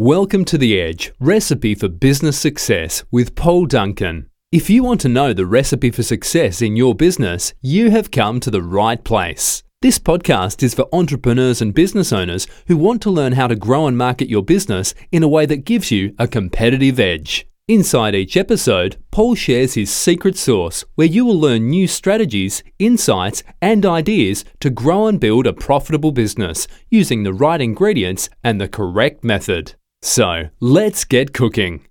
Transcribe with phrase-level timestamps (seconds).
[0.00, 4.30] Welcome to The Edge Recipe for Business Success with Paul Duncan.
[4.52, 8.38] If you want to know the recipe for success in your business, you have come
[8.38, 9.64] to the right place.
[9.82, 13.88] This podcast is for entrepreneurs and business owners who want to learn how to grow
[13.88, 17.48] and market your business in a way that gives you a competitive edge.
[17.66, 23.42] Inside each episode, Paul shares his secret sauce where you will learn new strategies, insights,
[23.60, 28.68] and ideas to grow and build a profitable business using the right ingredients and the
[28.68, 29.74] correct method.
[30.00, 31.84] So, let's get cooking.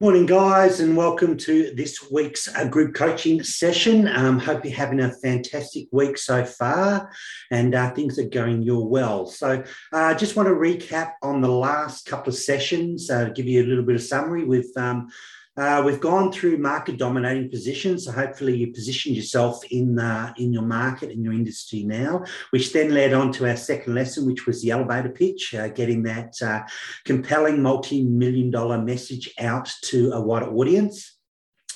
[0.00, 4.06] Morning, guys, and welcome to this week's uh, group coaching session.
[4.06, 7.10] Um, hope you're having a fantastic week so far
[7.50, 9.26] and uh, things are going your well.
[9.26, 13.46] So, I uh, just want to recap on the last couple of sessions, uh, give
[13.46, 14.44] you a little bit of summary.
[14.44, 15.08] With um,
[15.58, 20.52] uh, we've gone through market dominating positions, so hopefully you positioned yourself in uh, in
[20.52, 24.46] your market in your industry now, which then led on to our second lesson, which
[24.46, 26.60] was the elevator pitch, uh, getting that uh,
[27.04, 31.17] compelling multi-million dollar message out to a wider audience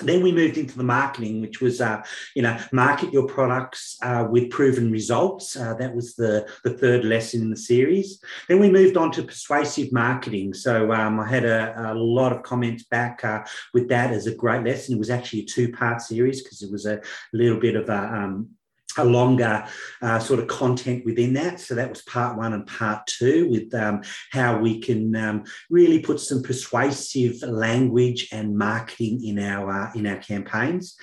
[0.09, 2.03] then we moved into the marketing, which was, uh,
[2.35, 5.57] you know, market your products uh, with proven results.
[5.57, 8.23] Uh, that was the, the third lesson in the series.
[8.49, 10.55] Then we moved on to persuasive marketing.
[10.55, 14.35] So um, I had a, a, lot of comments back uh, with that as a
[14.35, 14.95] great lesson.
[14.95, 17.01] It was actually a two part series because it was a
[17.33, 18.51] little bit of a um,
[18.99, 19.67] a longer
[20.03, 21.61] uh, sort of content within that.
[21.61, 26.01] So that was part one and part two with um, how we can um, really
[26.01, 30.97] put some persuasive language and marketing in our uh, in our campaigns.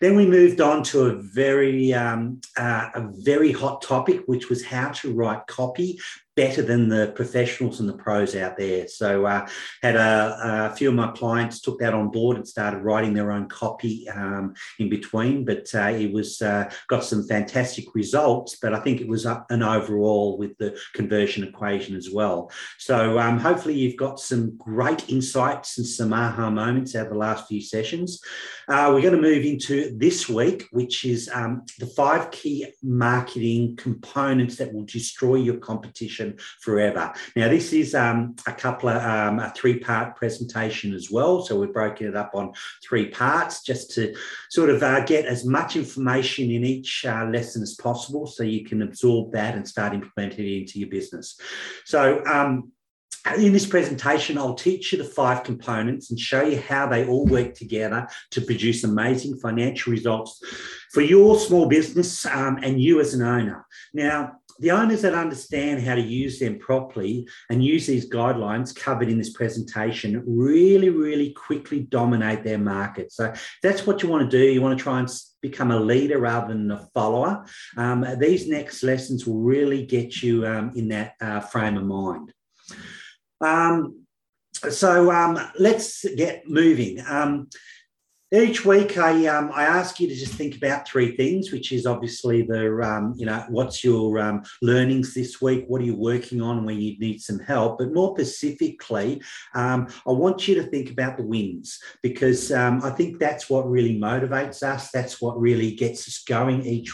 [0.00, 4.64] Then we moved on to a very um, uh, a very hot topic, which was
[4.64, 5.98] how to write copy
[6.36, 8.86] better than the professionals and the pros out there.
[8.86, 9.48] So uh,
[9.82, 13.32] had a, a, few of my clients took that on board and started writing their
[13.32, 15.46] own copy um, in between.
[15.46, 18.58] But uh, it was uh, got some fantastic results.
[18.60, 22.50] But I think it was an overall with the conversion equation as well.
[22.78, 27.18] So um, hopefully you've got some great insights and some aha moments out of the
[27.18, 28.20] last few sessions.
[28.68, 33.76] Uh, we're going to move into this week, which is um, the five key marketing
[33.76, 36.25] components that will destroy your competition
[36.60, 37.12] forever.
[37.34, 41.42] Now, this is um, a couple of um, a three part presentation as well.
[41.42, 42.52] So we've broken it up on
[42.86, 44.14] three parts just to
[44.50, 48.64] sort of uh, get as much information in each uh, lesson as possible so you
[48.64, 51.38] can absorb that and start implementing it into your business.
[51.84, 52.72] So, um,
[53.34, 57.26] in this presentation, I'll teach you the five components and show you how they all
[57.26, 60.40] work together to produce amazing financial results
[60.92, 63.66] for your small business um, and you as an owner.
[63.92, 69.10] Now, the owners that understand how to use them properly and use these guidelines covered
[69.10, 73.12] in this presentation really, really quickly dominate their market.
[73.12, 74.50] So that's what you want to do.
[74.50, 75.10] You want to try and
[75.42, 77.44] become a leader rather than a follower.
[77.76, 82.32] Um, these next lessons will really get you um, in that uh, frame of mind.
[83.40, 84.06] Um,
[84.70, 87.02] so um, let's get moving.
[87.06, 87.48] Um,
[88.32, 91.86] each week, I um, I ask you to just think about three things, which is
[91.86, 96.42] obviously the um, you know what's your um, learnings this week, what are you working
[96.42, 99.22] on where you need some help, but more specifically,
[99.54, 103.70] um, I want you to think about the wins because um, I think that's what
[103.70, 104.90] really motivates us.
[104.90, 106.92] That's what really gets us going each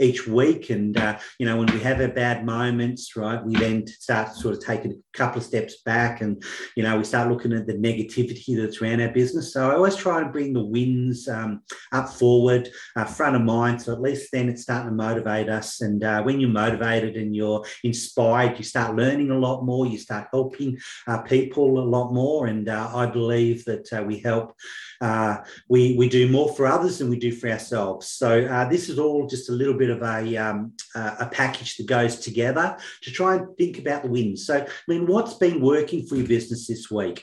[0.00, 0.68] each week.
[0.68, 4.54] And uh, you know when we have our bad moments, right, we then start sort
[4.54, 6.42] of taking a couple of steps back, and
[6.76, 9.54] you know we start looking at the negativity that's around our business.
[9.54, 11.62] So I always try to bring the wins um,
[11.92, 13.80] up forward, uh, front of mind.
[13.80, 15.80] So at least then it's starting to motivate us.
[15.80, 19.86] And uh, when you're motivated and you're inspired, you start learning a lot more.
[19.86, 22.46] You start helping uh, people a lot more.
[22.46, 24.54] And uh, I believe that uh, we help.
[25.00, 25.36] Uh,
[25.68, 28.08] we we do more for others than we do for ourselves.
[28.08, 28.28] So
[28.70, 32.76] this is all just a little bit of a um, a package that goes together
[33.02, 34.46] to try and think about the wins.
[34.46, 37.18] So I mean, what's been working for your business this week?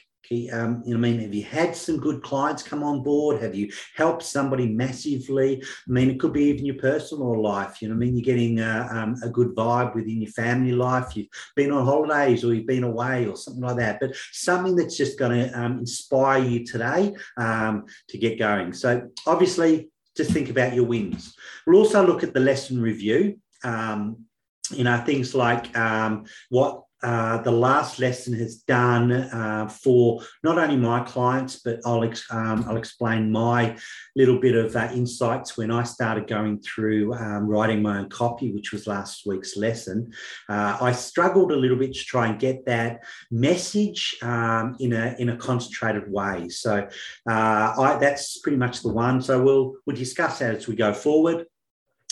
[0.51, 3.41] Um, you know, I mean, have you had some good clients come on board?
[3.41, 5.61] Have you helped somebody massively?
[5.61, 7.81] I mean, it could be even your personal life.
[7.81, 11.15] You know, I mean, you're getting a, um, a good vibe within your family life.
[11.15, 13.99] You've been on holidays or you've been away or something like that.
[13.99, 18.73] But something that's just going to um, inspire you today um, to get going.
[18.73, 21.35] So obviously, just think about your wins.
[21.65, 23.39] We'll also look at the lesson review.
[23.63, 24.25] Um,
[24.71, 30.57] you know, things like um, what uh, the last lesson has done uh, for not
[30.57, 33.77] only my clients, but I'll, ex- um, I'll explain my
[34.15, 38.51] little bit of uh, insights when I started going through um, writing my own copy,
[38.51, 40.11] which was last week's lesson.
[40.47, 45.15] Uh, I struggled a little bit to try and get that message um, in, a,
[45.19, 46.49] in a concentrated way.
[46.49, 46.87] So
[47.29, 49.21] uh, I, that's pretty much the one.
[49.21, 51.45] So we'll, we'll discuss that as we go forward.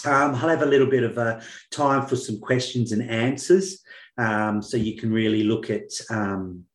[0.05, 1.41] Um, I'll have a little bit of a
[1.71, 3.83] time for some questions and answers,
[4.19, 6.65] um, so you can really look at um,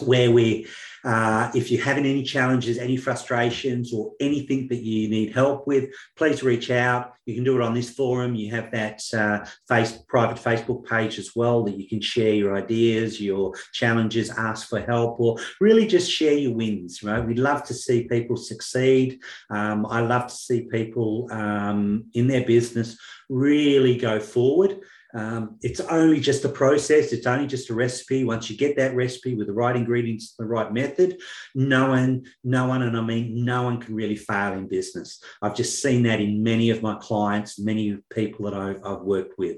[0.00, 0.66] where we,
[1.04, 5.90] uh, if you're having any challenges, any frustrations, or anything that you need help with,
[6.16, 7.14] please reach out.
[7.26, 8.34] You can do it on this forum.
[8.34, 12.56] You have that uh, face, private Facebook page as well that you can share your
[12.56, 17.02] ideas, your challenges, ask for help, or really just share your wins.
[17.02, 17.24] Right?
[17.24, 19.20] We'd love to see people succeed.
[19.50, 22.96] Um, I love to see people um, in their business
[23.28, 24.80] really go forward.
[25.14, 27.12] Um, it's only just a process.
[27.12, 28.24] It's only just a recipe.
[28.24, 31.18] Once you get that recipe with the right ingredients, the right method,
[31.54, 35.22] no one, no one, and I mean no one can really fail in business.
[35.40, 39.38] I've just seen that in many of my clients, many people that I've, I've worked
[39.38, 39.56] with.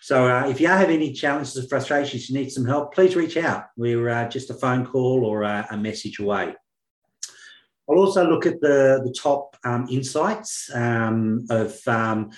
[0.00, 3.36] So uh, if you have any challenges or frustrations, you need some help, please reach
[3.36, 3.64] out.
[3.76, 6.54] We're uh, just a phone call or a, a message away.
[7.88, 12.30] I'll also look at the, the top um, insights um, of um,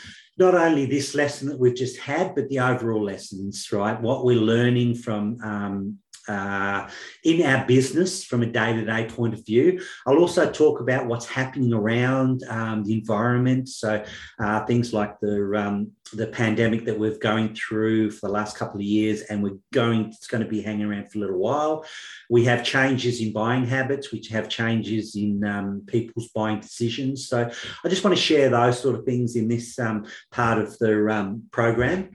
[0.42, 4.00] not only this lesson that we've just had, but the overall lessons, right?
[4.00, 5.98] What we're learning from um,
[6.28, 6.88] uh,
[7.24, 9.80] in our business from a day to day point of view.
[10.06, 13.69] I'll also talk about what's happening around um, the environment.
[13.69, 14.04] So,
[14.38, 18.76] uh, things like the, um, the pandemic that we're going through for the last couple
[18.76, 21.84] of years, and we're going, it's going to be hanging around for a little while.
[22.30, 27.28] We have changes in buying habits, which have changes in um, people's buying decisions.
[27.28, 27.50] So,
[27.84, 31.08] I just want to share those sort of things in this um, part of the
[31.08, 32.10] um, program.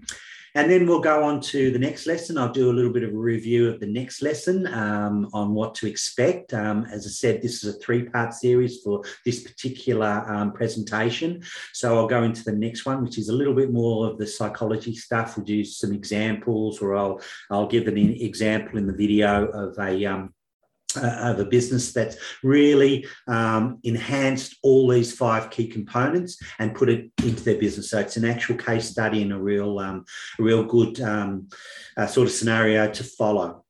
[0.57, 2.35] And then we'll go on to the next lesson.
[2.35, 5.75] I'll do a little bit of a review of the next lesson um, on what
[5.75, 6.51] to expect.
[6.51, 11.43] Um, as I said, this is a three part series for this particular um, presentation.
[11.73, 14.25] So I'll go into the next one, which is a little bit more of the
[14.25, 15.37] psychology stuff.
[15.37, 17.21] We'll do some examples, or I'll,
[17.51, 20.33] I'll give an example in the video of a um,
[21.03, 26.89] uh, of a business that's really um, enhanced all these five key components and put
[26.89, 27.89] it into their business.
[27.89, 30.05] So it's an actual case study and a real, um,
[30.39, 31.49] a real good um,
[31.95, 33.63] uh, sort of scenario to follow.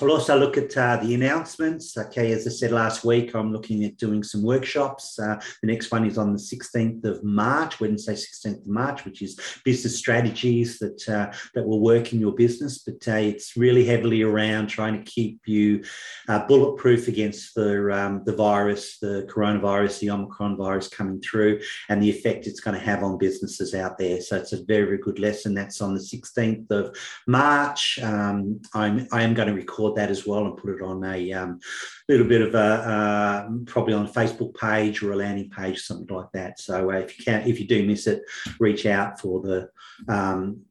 [0.00, 1.96] I'll also look at uh, the announcements.
[1.96, 5.18] Okay, as I said last week, I'm looking at doing some workshops.
[5.18, 9.20] Uh, the next one is on the 16th of March, Wednesday, 16th of March, which
[9.20, 12.78] is business strategies that uh, that will work in your business.
[12.78, 15.84] But uh, it's really heavily around trying to keep you
[16.26, 21.60] uh, bulletproof against the um, the virus, the coronavirus, the Omicron virus coming through,
[21.90, 24.22] and the effect it's going to have on businesses out there.
[24.22, 25.54] So it's a very, very good lesson.
[25.54, 26.96] That's on the 16th of
[27.26, 27.98] March.
[28.02, 31.04] Um, I'm I am going to record record that as well and put it on
[31.04, 31.60] a um,
[32.08, 36.14] little bit of a uh, probably on a Facebook page or a landing page, something
[36.14, 36.60] like that.
[36.60, 38.22] So uh, if you can, if you do miss it,
[38.58, 39.68] reach out for the
[40.08, 40.62] um,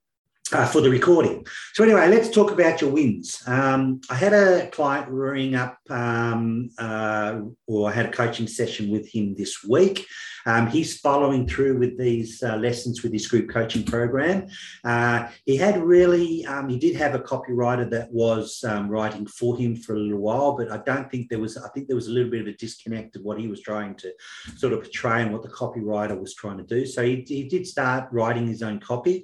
[0.53, 1.45] uh, for the recording.
[1.73, 3.41] So anyway, let's talk about your wins.
[3.47, 8.89] Um, I had a client ring up, um, uh, or I had a coaching session
[8.89, 10.05] with him this week.
[10.45, 14.47] Um, he's following through with these uh, lessons with his group coaching program.
[14.83, 19.55] Uh, he had really, um, he did have a copywriter that was um, writing for
[19.55, 22.07] him for a little while, but I don't think there was, I think there was
[22.07, 24.11] a little bit of a disconnect of what he was trying to
[24.57, 26.85] sort of portray and what the copywriter was trying to do.
[26.85, 29.23] So he, he did start writing his own copy.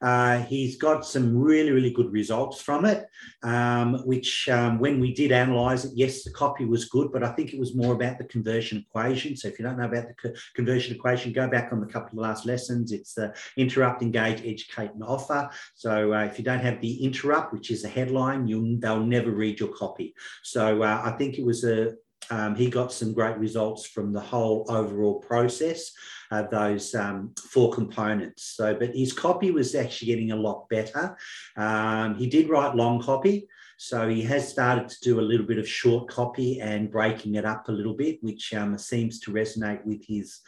[0.00, 3.06] Uh, he's got some really, really good results from it,
[3.42, 7.32] um, which um, when we did analyze it, yes, the copy was good, but I
[7.32, 9.36] think it was more about the conversion equation.
[9.36, 12.18] So if you don't know about the co- conversion equation, go back on the couple
[12.18, 12.92] of last lessons.
[12.92, 15.50] It's the interrupt, engage, educate, and offer.
[15.74, 19.30] So uh, if you don't have the interrupt, which is a headline, you'll, they'll never
[19.32, 20.14] read your copy.
[20.42, 21.94] So uh, I think it was a,
[22.30, 25.92] um, he got some great results from the whole overall process
[26.30, 28.54] of those um, four components.
[28.56, 31.16] So, but his copy was actually getting a lot better.
[31.56, 33.48] Um, he did write long copy.
[33.80, 37.44] So he has started to do a little bit of short copy and breaking it
[37.44, 40.40] up a little bit, which um, seems to resonate with his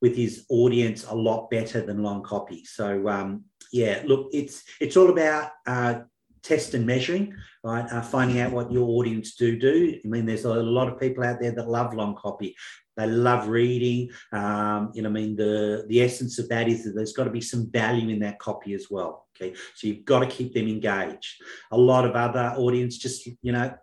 [0.00, 2.64] with his audience a lot better than long copy.
[2.64, 6.00] So um, yeah, look, it's it's all about uh,
[6.46, 7.34] test and measuring,
[7.64, 7.90] right?
[7.90, 9.98] Uh, finding out what your audience do do.
[10.04, 12.54] I mean, there's a lot of people out there that love long copy.
[12.96, 14.10] They love reading.
[14.32, 17.30] Um, you know, I mean, the the essence of that is that there's got to
[17.30, 19.26] be some value in that copy as well.
[19.36, 21.42] Okay, so you've got to keep them engaged.
[21.72, 23.74] A lot of other audience just you know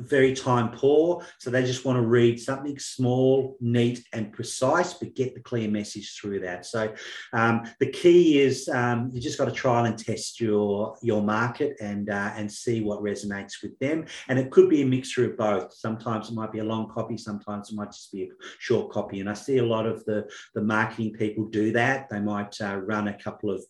[0.00, 1.24] very time poor.
[1.38, 5.68] So they just want to read something small, neat, and precise, but get the clear
[5.68, 6.66] message through that.
[6.66, 6.92] So
[7.32, 11.76] um, the key is um, you just got to trial and test your your market
[11.80, 14.06] and uh, and see what resonates with them.
[14.28, 15.72] And it could be a mixture of both.
[15.74, 18.28] Sometimes it might be a long copy, sometimes it might just be a
[18.58, 19.20] short copy.
[19.20, 22.08] And I see a lot of the the marketing people do that.
[22.08, 23.64] They might uh, run a couple of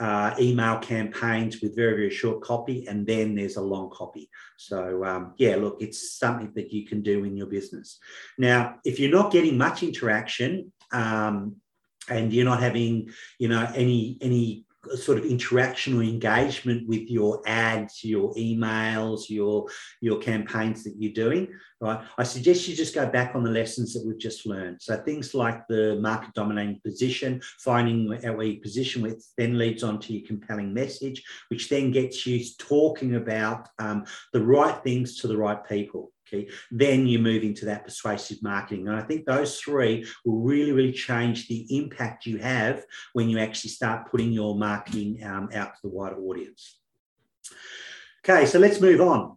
[0.00, 4.28] uh, email campaigns with very, very short copy, and then there's a long copy.
[4.56, 7.98] So, um, yeah, look, it's something that you can do in your business.
[8.38, 11.56] Now, if you're not getting much interaction, um,
[12.08, 14.64] and you're not having you know any any
[14.96, 19.66] sort of interaction or engagement with your ads, your emails, your
[20.00, 21.48] your campaigns that you're doing,
[21.80, 22.04] right?
[22.16, 24.80] I suggest you just go back on the lessons that we've just learned.
[24.80, 30.00] So things like the market dominating position, finding where you position, which then leads on
[30.00, 35.28] to your compelling message, which then gets you talking about um, the right things to
[35.28, 36.13] the right people.
[36.70, 38.88] Then you move into that persuasive marketing.
[38.88, 43.38] And I think those three will really, really change the impact you have when you
[43.38, 46.78] actually start putting your marketing um, out to the wider audience.
[48.24, 49.36] Okay, so let's move on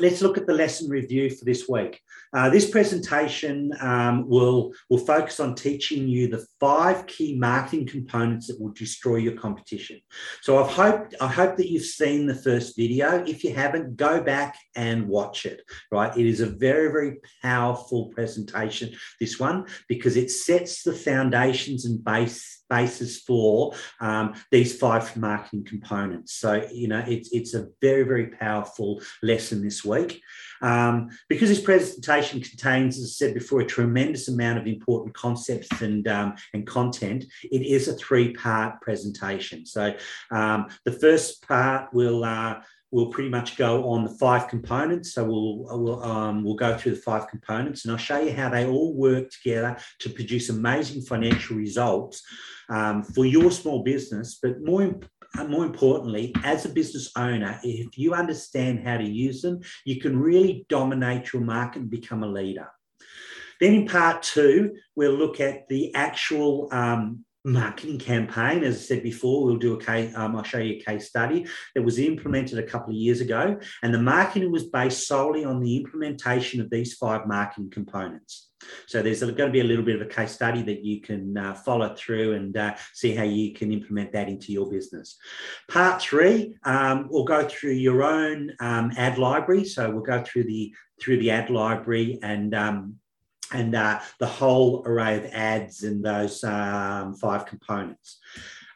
[0.00, 2.00] let's look at the lesson review for this week.
[2.32, 8.46] Uh, this presentation um, will, will focus on teaching you the five key marketing components
[8.46, 10.00] that will destroy your competition.
[10.42, 13.24] So I've hoped, I hope that you've seen the first video.
[13.24, 16.16] If you haven't, go back and watch it, right?
[16.16, 22.04] It is a very, very powerful presentation, this one, because it sets the foundations and
[22.04, 26.34] base basis for um, these five marketing components.
[26.34, 30.22] So, you know, it's, it's a very, very powerful lesson this week.
[30.60, 35.80] Um, because this presentation contains, as I said before, a tremendous amount of important concepts
[35.80, 39.64] and, um, and content, it is a three part presentation.
[39.66, 39.94] So,
[40.30, 45.14] um, the first part will uh, we'll pretty much go on the five components.
[45.14, 48.48] So we'll we'll um, we'll go through the five components, and I'll show you how
[48.48, 52.22] they all work together to produce amazing financial results
[52.68, 54.38] um, for your small business.
[54.42, 54.98] But more
[55.46, 60.18] more importantly, as a business owner, if you understand how to use them, you can
[60.18, 62.68] really dominate your market and become a leader.
[63.60, 68.64] Then in part two, we'll look at the actual um, marketing campaign.
[68.64, 71.46] As I said before, we'll do a case, um, I'll show you a case study
[71.74, 73.58] that was implemented a couple of years ago.
[73.82, 78.50] And the marketing was based solely on the implementation of these five marketing components.
[78.86, 81.36] So there's going to be a little bit of a case study that you can
[81.36, 85.16] uh, follow through and uh, see how you can implement that into your business.
[85.68, 89.64] Part three, um, we'll go through your own um, ad library.
[89.64, 92.96] So we'll go through the through the ad library and um,
[93.52, 98.18] and uh, the whole array of ads in those um, five components.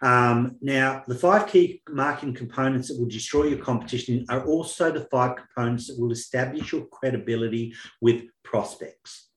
[0.02, 5.06] Um, now, the five key marketing components that will destroy your competition are also the
[5.10, 9.28] five components that will establish your credibility with prospects.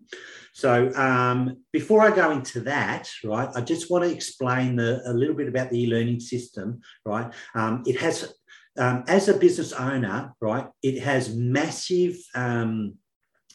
[0.53, 5.13] So, um, before I go into that, right, I just want to explain the, a
[5.13, 7.31] little bit about the e-learning system, right?
[7.53, 8.33] Um, it has,
[8.77, 12.95] um, as a business owner, right, it has massive um,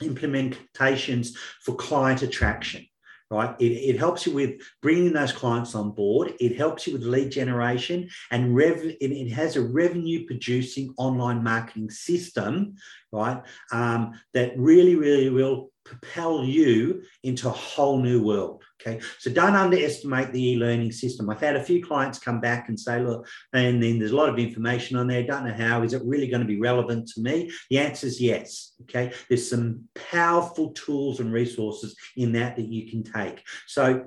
[0.02, 1.30] implementations
[1.62, 2.86] for client attraction
[3.30, 3.54] right?
[3.60, 6.34] It, it helps you with bringing those clients on board.
[6.40, 11.42] It helps you with lead generation and rev it, it has a revenue producing online
[11.42, 12.74] marketing system
[13.12, 13.40] right?
[13.72, 18.62] Um, that really really will propel you into a whole new world.
[18.80, 19.00] Okay.
[19.18, 21.28] So don't underestimate the e-learning system.
[21.28, 24.30] I've had a few clients come back and say, look, and then there's a lot
[24.30, 25.22] of information on there.
[25.22, 25.82] Don't know how.
[25.82, 27.50] Is it really going to be relevant to me?
[27.68, 28.72] The answer is yes.
[28.82, 29.12] Okay.
[29.28, 33.42] There's some powerful tools and resources in that that you can take.
[33.66, 34.06] So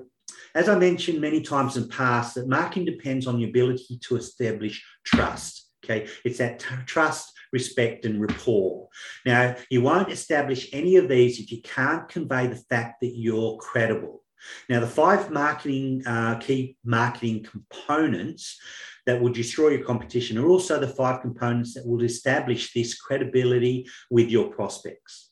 [0.54, 4.16] as I mentioned many times in the past, that marketing depends on the ability to
[4.16, 5.68] establish trust.
[5.84, 6.08] Okay.
[6.24, 8.88] It's that t- trust respect, and rapport.
[9.24, 13.56] Now, you won't establish any of these if you can't convey the fact that you're
[13.58, 14.24] credible.
[14.68, 18.60] Now, the five marketing uh, key marketing components
[19.06, 23.86] that will destroy your competition are also the five components that will establish this credibility
[24.10, 25.30] with your prospects.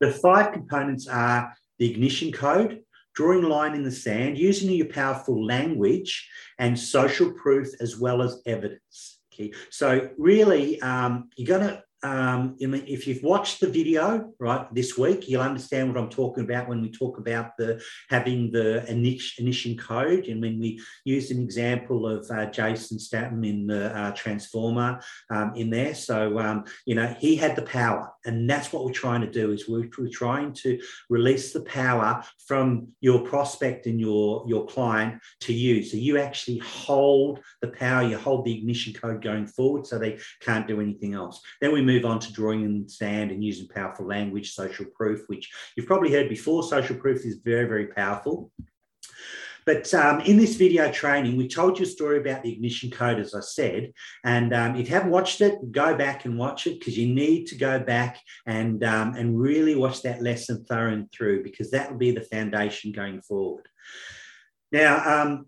[0.00, 2.80] The five components are the ignition code,
[3.14, 8.22] drawing a line in the sand, using your powerful language, and social proof as well
[8.22, 9.13] as evidence.
[9.34, 14.98] Okay, so really, um, you're going to um, if you've watched the video right this
[14.98, 19.76] week, you'll understand what I'm talking about when we talk about the having the ignition
[19.78, 25.00] code, and when we used an example of uh, Jason Statham in the uh, Transformer
[25.30, 25.94] um, in there.
[25.94, 29.52] So um, you know he had the power, and that's what we're trying to do.
[29.52, 35.22] Is we're, we're trying to release the power from your prospect and your your client
[35.40, 39.86] to you, so you actually hold the power, you hold the ignition code going forward,
[39.86, 41.40] so they can't do anything else.
[41.62, 45.22] Then we move move on to drawing in sand and using powerful language, social proof,
[45.28, 46.62] which you've probably heard before.
[46.62, 48.50] Social proof is very, very powerful.
[49.66, 53.18] But um, in this video training, we told you a story about the ignition code,
[53.18, 53.92] as I said.
[54.22, 57.46] And um, if you haven't watched it, go back and watch it because you need
[57.46, 61.90] to go back and, um, and really watch that lesson through and through because that
[61.90, 63.66] will be the foundation going forward.
[64.70, 65.46] Now, um,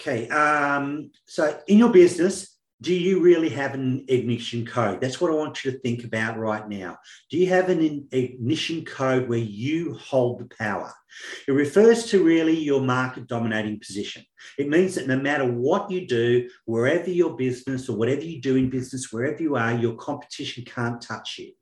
[0.00, 5.00] okay, um, so in your business, do you really have an ignition code?
[5.00, 6.98] That's what I want you to think about right now.
[7.28, 10.92] Do you have an ignition code where you hold the power?
[11.48, 14.22] It refers to really your market dominating position.
[14.58, 18.54] It means that no matter what you do, wherever your business or whatever you do
[18.54, 21.52] in business, wherever you are, your competition can't touch you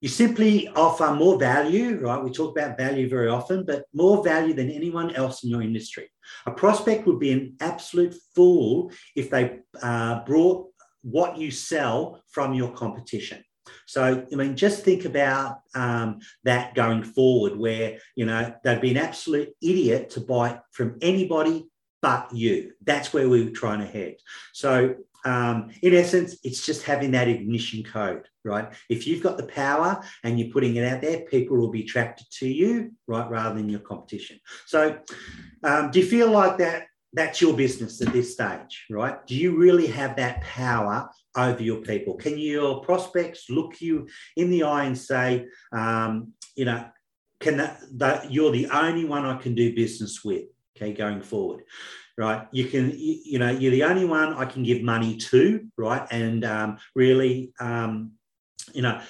[0.00, 2.22] you simply offer more value, right?
[2.22, 6.08] We talk about value very often, but more value than anyone else in your industry.
[6.46, 10.68] A prospect would be an absolute fool if they uh, brought
[11.02, 13.42] what you sell from your competition.
[13.86, 18.90] So, I mean, just think about um, that going forward, where, you know, they'd be
[18.90, 21.66] an absolute idiot to buy from anybody
[22.00, 22.72] but you.
[22.84, 24.16] That's where we are trying to head.
[24.52, 24.94] So,
[25.24, 28.72] um, in essence, it's just having that ignition code, right?
[28.88, 32.26] If you've got the power and you're putting it out there, people will be attracted
[32.38, 34.38] to you, right, rather than your competition.
[34.66, 34.98] So,
[35.64, 36.86] um, do you feel like that?
[37.14, 39.26] That's your business at this stage, right?
[39.26, 42.14] Do you really have that power over your people?
[42.14, 46.86] Can your prospects look you in the eye and say, um, you know,
[47.40, 50.44] can that, that you're the only one I can do business with?
[50.76, 51.62] Okay, going forward
[52.18, 52.48] right?
[52.50, 56.06] You can, you, you, know, you're the only one I can give money to, right?
[56.10, 58.12] And um, really, um,
[58.74, 59.00] you know,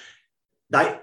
[0.69, 0.99] they,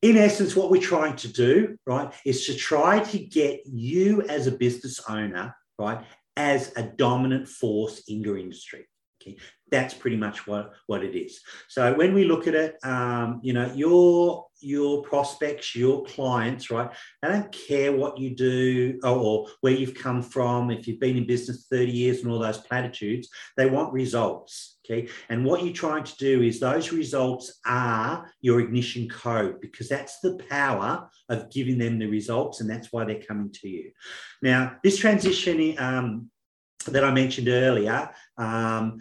[0.00, 4.46] in essence, what we're trying to do, right, is to try to get you as
[4.46, 6.02] a business owner, right,
[6.36, 8.88] as a dominant force in your industry.
[9.22, 9.36] Okay,
[9.72, 11.40] that's pretty much what, what it is.
[11.68, 16.90] So when we look at it, um, you know, your your prospects, your clients, right?
[17.20, 20.70] They don't care what you do or, where you've come from.
[20.70, 24.78] If you've been in business 30 years and all those platitudes, they want results.
[24.84, 25.08] Okay.
[25.28, 30.20] And what you're trying to do is those results are your ignition code because that's
[30.20, 32.60] the power of giving them the results.
[32.60, 33.90] And that's why they're coming to you.
[34.42, 36.30] Now, this transition um,
[36.86, 38.98] that I mentioned earlier, um,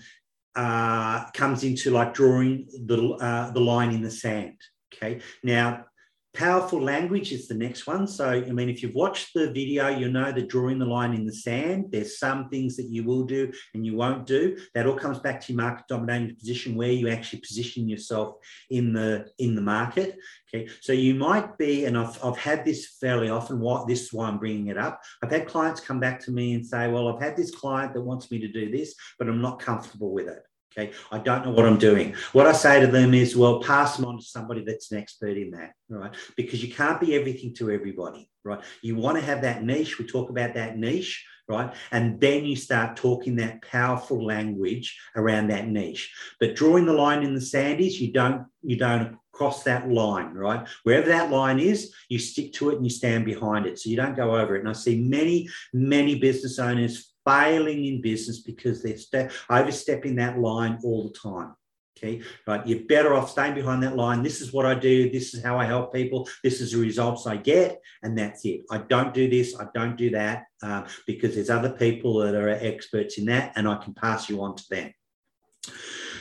[0.56, 4.58] uh, comes into like drawing the, uh, the line in the sand.
[4.94, 5.22] Okay.
[5.44, 5.86] Now,
[6.34, 8.08] powerful language is the next one.
[8.08, 11.26] So, I mean, if you've watched the video, you know that drawing the line in
[11.26, 14.58] the sand, there's some things that you will do and you won't do.
[14.74, 18.36] That all comes back to your market dominating position where you actually position yourself
[18.70, 20.18] in the in the market.
[20.54, 20.68] Okay.
[20.82, 23.60] So you might be, and I've, I've had this fairly often.
[23.60, 25.02] What this is why I'm bringing it up.
[25.24, 28.02] I've had clients come back to me and say, well, I've had this client that
[28.02, 30.44] wants me to do this, but I'm not comfortable with it.
[30.78, 32.16] Okay, I don't know what I'm doing.
[32.32, 35.38] What I say to them is, well, pass them on to somebody that's an expert
[35.38, 36.16] in that, right?
[36.38, 38.62] Because you can't be everything to everybody, right?
[38.82, 40.00] You want to have that niche.
[40.00, 41.74] We talk about that niche, right?
[41.92, 46.14] And then you start talking that powerful language around that niche.
[46.40, 50.34] But drawing the line in the sand is you don't you don't cross that line,
[50.34, 50.68] right?
[50.84, 53.80] Wherever that line is, you stick to it and you stand behind it.
[53.80, 54.60] So you don't go over it.
[54.60, 60.40] And I see many, many business owners failing in business because they're ste- overstepping that
[60.40, 61.56] line all the time.
[61.98, 62.66] Okay, right.
[62.66, 64.24] You're better off staying behind that line.
[64.24, 65.12] This is what I do.
[65.12, 66.28] This is how I help people.
[66.44, 68.62] This is the results I get, and that's it.
[68.72, 69.60] I don't do this.
[69.60, 73.68] I don't do that uh, because there's other people that are experts in that, and
[73.68, 74.94] I can pass you on to them.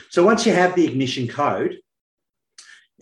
[0.09, 1.77] So once you have the ignition code,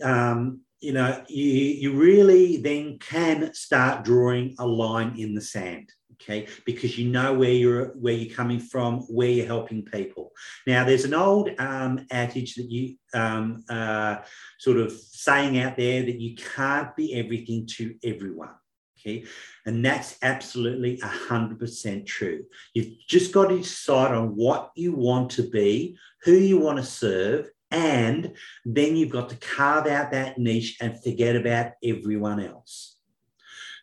[0.02, 5.92] um, you know you, you really then can start drawing a line in the sand
[6.20, 6.46] okay?
[6.64, 10.32] Because you know where you're where you're coming from where you're helping people.
[10.66, 14.16] Now there's an old um, adage that you um, uh,
[14.58, 18.54] sort of saying out there that you can't be everything to everyone
[19.00, 19.24] okay?
[19.66, 22.44] And that's absolutely 100% true.
[22.74, 26.84] You've just got to decide on what you want to be who you want to
[26.84, 32.96] serve and then you've got to carve out that niche and forget about everyone else.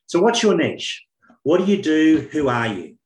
[0.07, 1.06] So what's your niche
[1.47, 2.27] what do you do?
[2.33, 2.97] Who are you?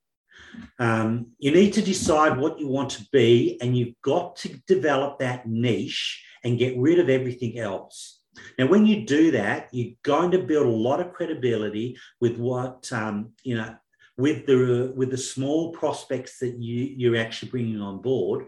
[0.79, 5.19] Um, you need to decide what you want to be, and you've got to develop
[5.19, 8.19] that niche and get rid of everything else.
[8.57, 12.91] Now, when you do that, you're going to build a lot of credibility with what
[12.91, 13.75] um, you know
[14.17, 18.47] with the with the small prospects that you you're actually bringing on board.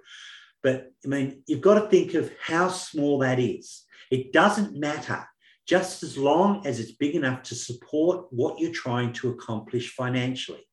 [0.64, 3.84] But I mean, you've got to think of how small that is.
[4.10, 5.24] It doesn't matter
[5.67, 10.65] just as long as it's big enough to support what you're trying to accomplish financially.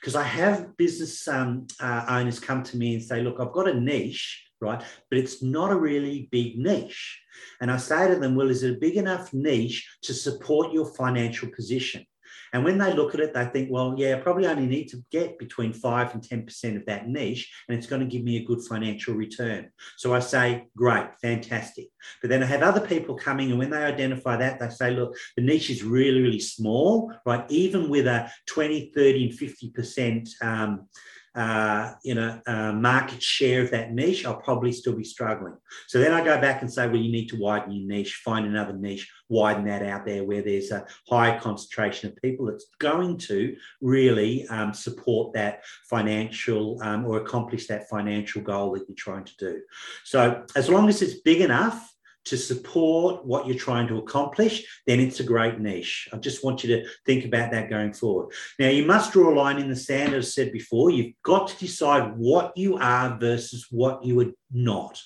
[0.00, 3.68] Because I have business um, uh, owners come to me and say, Look, I've got
[3.68, 4.82] a niche, right?
[5.10, 7.20] But it's not a really big niche.
[7.60, 10.86] And I say to them, Well, is it a big enough niche to support your
[10.94, 12.06] financial position?
[12.52, 15.04] And when they look at it, they think, well, yeah, I probably only need to
[15.10, 18.44] get between 5 and 10% of that niche, and it's going to give me a
[18.44, 19.70] good financial return.
[19.96, 21.88] So I say, great, fantastic.
[22.20, 25.16] But then I have other people coming, and when they identify that, they say, look,
[25.36, 27.44] the niche is really, really small, right?
[27.48, 30.88] Even with a 20, 30, and 50% um,
[31.34, 35.56] uh, you know, uh, market share of that niche, I'll probably still be struggling.
[35.86, 38.46] So then I go back and say, well, you need to widen your niche, find
[38.46, 43.18] another niche, widen that out there where there's a higher concentration of people that's going
[43.18, 49.24] to really um, support that financial um, or accomplish that financial goal that you're trying
[49.24, 49.60] to do.
[50.04, 51.94] So as long as it's big enough,
[52.28, 56.08] to support what you're trying to accomplish, then it's a great niche.
[56.12, 58.32] I just want you to think about that going forward.
[58.58, 60.90] Now, you must draw a line in the sand, as I said before.
[60.90, 65.00] You've got to decide what you are versus what you are not.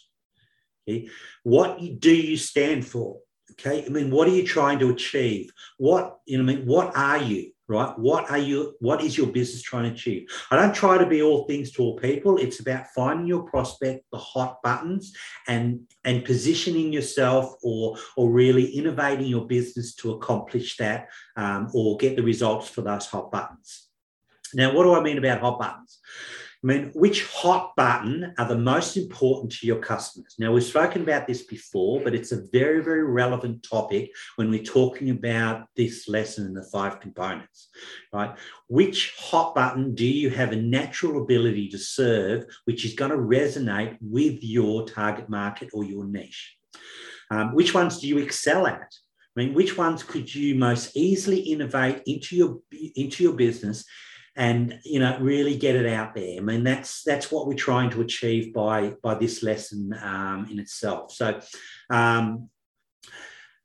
[0.88, 1.08] Okay?
[1.42, 3.18] What do you stand for?
[3.52, 5.52] Okay, I mean, what are you trying to achieve?
[5.76, 7.52] What you know, I mean, what are you?
[7.68, 7.96] Right?
[7.98, 10.26] What are you, what is your business trying to achieve?
[10.50, 12.36] I don't try to be all things to all people.
[12.36, 15.14] It's about finding your prospect, the hot buttons,
[15.48, 21.96] and and positioning yourself or or really innovating your business to accomplish that um, or
[21.96, 23.88] get the results for those hot buttons.
[24.54, 25.98] Now, what do I mean about hot buttons?
[26.62, 30.36] I mean, which hot button are the most important to your customers?
[30.38, 34.62] Now, we've spoken about this before, but it's a very, very relevant topic when we're
[34.62, 37.70] talking about this lesson and the five components,
[38.12, 38.36] right?
[38.68, 43.16] Which hot button do you have a natural ability to serve, which is going to
[43.16, 46.56] resonate with your target market or your niche?
[47.32, 48.92] Um, which ones do you excel at?
[49.36, 52.60] I mean, which ones could you most easily innovate into your
[52.94, 53.84] into your business
[54.36, 56.38] and you know really get it out there.
[56.38, 60.58] I mean that's that's what we're trying to achieve by by this lesson um, in
[60.58, 61.12] itself.
[61.12, 61.40] So,
[61.90, 62.48] um,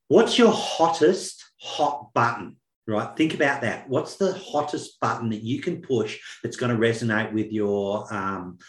[0.08, 2.58] what's your hottest hot button?
[2.86, 3.90] Right, think about that.
[3.90, 8.60] What's the hottest button that you can push that's going to resonate with your um,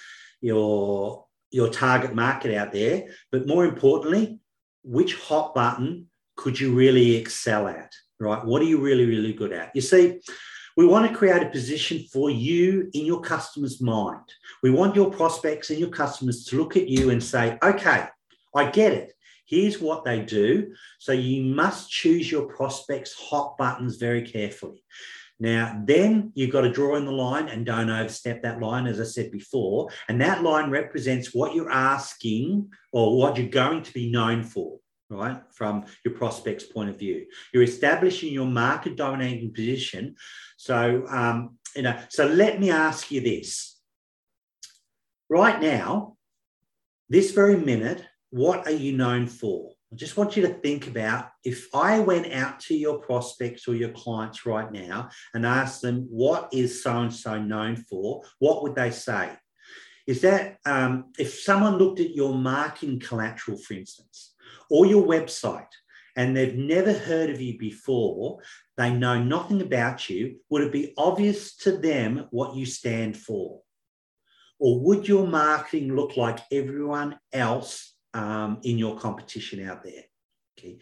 [0.41, 3.09] your your target market out there?
[3.33, 4.41] But more importantly,
[4.85, 6.07] which hot button
[6.37, 7.93] could you really excel at?
[8.21, 9.71] Right, what are you really really good at?
[9.75, 10.21] You see
[10.79, 14.23] we want to create a position for you in your customer's mind.
[14.63, 18.05] We want your prospects and your customers to look at you and say, okay,
[18.55, 19.13] I get it.
[19.45, 20.73] Here's what they do.
[21.01, 24.85] So you must choose your prospects' hot buttons very carefully.
[25.41, 29.01] Now, then you've got to draw in the line and don't overstep that line, as
[29.01, 29.89] I said before.
[30.09, 34.79] And that line represents what you're asking or what you're going to be known for
[35.11, 37.27] right, from your prospect's point of view.
[37.53, 40.17] You're establishing your market dominating position.
[40.59, 43.79] So, um, you know, so let me ask you this.
[45.31, 46.17] Right now,
[47.09, 49.71] this very minute, what are you known for?
[49.93, 53.77] I just want you to think about if I went out to your prospects or
[53.77, 58.23] your clients right now and asked them, what is so and so known for?
[58.41, 59.31] What would they say?
[60.09, 64.35] Is that um, if someone looked at your marketing collateral, for instance,
[64.69, 65.69] or your website
[66.17, 68.41] and they've never heard of you before,
[68.79, 73.61] they know nothing about you, would it be obvious to them what you stand for?
[74.61, 80.05] Or would your marketing look like everyone else um, in your competition out there?
[80.59, 80.79] Okay.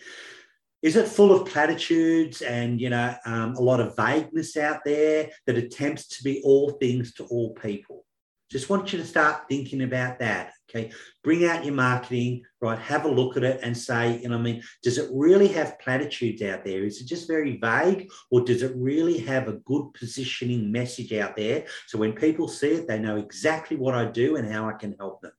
[0.82, 5.30] Is it full of platitudes and you know um, a lot of vagueness out there
[5.46, 8.06] that attempts to be all things to all people?
[8.50, 10.52] Just want you to start thinking about that.
[10.68, 10.92] Okay.
[11.22, 12.78] Bring out your marketing, right?
[12.78, 15.78] Have a look at it and say, you know, I mean, does it really have
[15.78, 16.85] platitudes out there?
[16.85, 21.37] Is it just very vague or does it really have a good positioning message out
[21.37, 21.66] there?
[21.87, 24.96] So when people see it, they know exactly what I do and how I can
[24.98, 25.32] help them.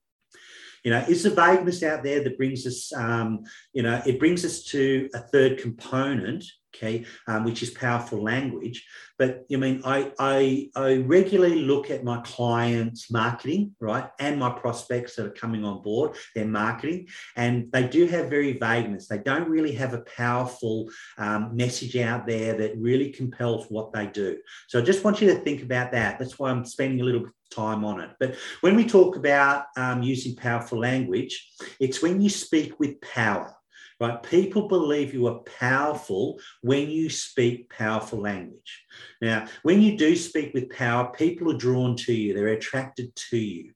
[0.84, 3.43] You know, is the vagueness out there that brings us, um,
[3.74, 6.46] you know, it brings us to a third component
[6.78, 8.86] okay, um, which is powerful language.
[9.18, 14.52] But I mean, I, I, I regularly look at my clients' marketing, right, and my
[14.52, 19.08] prospects that are coming on board, their marketing, and they do have very vagueness.
[19.08, 24.08] They don't really have a powerful um, message out there that really compels what they
[24.08, 24.38] do.
[24.68, 26.20] So I just want you to think about that.
[26.20, 28.12] That's why I'm spending a little time on it.
[28.20, 33.57] But when we talk about um, using powerful language, it's when you speak with power
[34.00, 34.22] right?
[34.24, 38.86] People believe you are powerful when you speak powerful language.
[39.22, 43.38] Now, when you do speak with power, people are drawn to you, they're attracted to
[43.38, 43.74] you.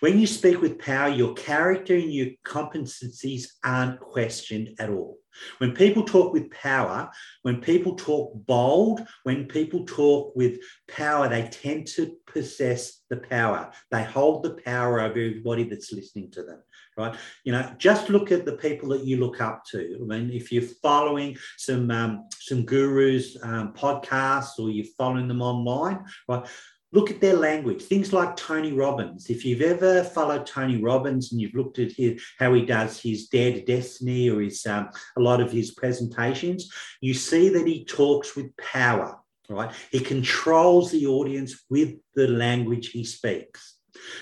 [0.00, 5.18] When you speak with power, your character and your competencies aren't questioned at all.
[5.58, 7.10] When people talk with power,
[7.42, 13.72] when people talk bold, when people talk with power, they tend to possess the power.
[13.90, 16.62] They hold the power over everybody that's listening to them
[16.96, 17.14] right?
[17.44, 19.98] You know, just look at the people that you look up to.
[20.00, 25.42] I mean, if you're following some um, some gurus um, podcasts or you're following them
[25.42, 26.46] online, right?
[26.94, 27.82] Look at their language.
[27.82, 29.28] Things like Tony Robbins.
[29.28, 33.28] If you've ever followed Tony Robbins and you've looked at his, how he does his
[33.28, 37.84] Dare to Destiny or his um, a lot of his presentations, you see that he
[37.84, 39.72] talks with power right?
[39.90, 43.76] He controls the audience with the language he speaks.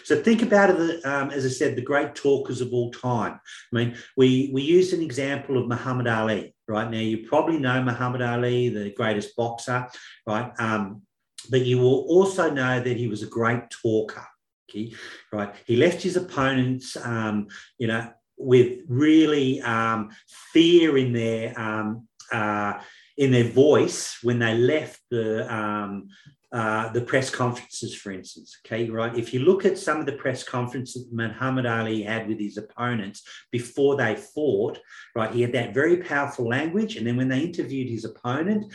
[0.05, 3.41] So think about it, um, as I said, the great talkers of all time.
[3.73, 6.91] I mean, we, we used an example of Muhammad Ali, right?
[6.91, 9.89] Now, you probably know Muhammad Ali, the greatest boxer,
[10.27, 10.53] right?
[10.59, 11.03] Um,
[11.51, 14.27] but you will also know that he was a great talker,
[14.69, 14.93] okay?
[15.33, 15.55] Right?
[15.67, 20.11] He left his opponents, um, you know, with really um,
[20.53, 22.81] fear in their um, uh,
[23.19, 26.09] in their voice when they left the um,
[26.53, 28.59] uh, the press conferences, for instance.
[28.65, 29.17] Okay, right.
[29.17, 33.23] If you look at some of the press conferences Muhammad Ali had with his opponents
[33.51, 34.79] before they fought,
[35.17, 38.71] right, he had that very powerful language, and then when they interviewed his opponent,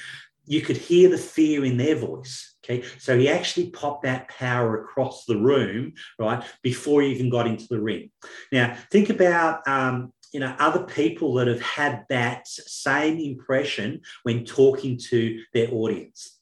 [0.48, 2.56] you could hear the fear in their voice.
[2.64, 7.48] Okay, so he actually popped that power across the room, right, before he even got
[7.48, 8.10] into the ring.
[8.52, 14.44] Now, think about um, you know other people that have had that same impression when
[14.46, 16.38] talking to their audience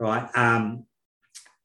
[0.00, 0.26] right?
[0.34, 0.86] Um,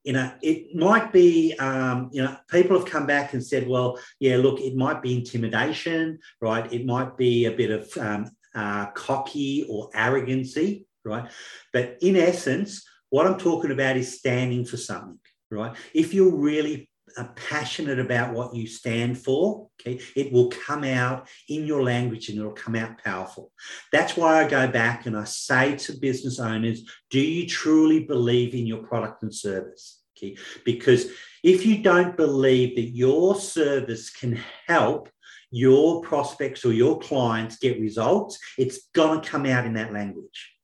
[0.04, 3.98] you know, it might be, um, you know, people have come back and said, well,
[4.20, 6.72] yeah, look, it might be intimidation, right?
[6.72, 11.30] It might be a bit of um, uh, cocky or arrogancy, right?
[11.72, 15.20] But in essence, what I'm talking about is standing for something,
[15.52, 15.76] right?
[15.94, 21.28] If you're really are passionate about what you stand for, okay, it will come out
[21.48, 23.52] in your language and it'll come out powerful.
[23.92, 28.54] That's why I go back and I say to business owners, do you truly believe
[28.54, 30.02] in your product and service?
[30.18, 31.08] Okay, because
[31.44, 35.10] if you don't believe that your service can help
[35.52, 40.55] your prospects or your clients get results, it's going to come out in that language.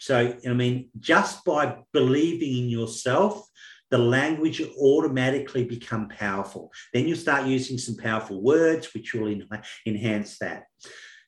[0.00, 3.48] So, I mean, just by believing in yourself,
[3.90, 6.72] the language automatically become powerful.
[6.92, 9.48] Then you start using some powerful words, which will en-
[9.86, 10.64] enhance that.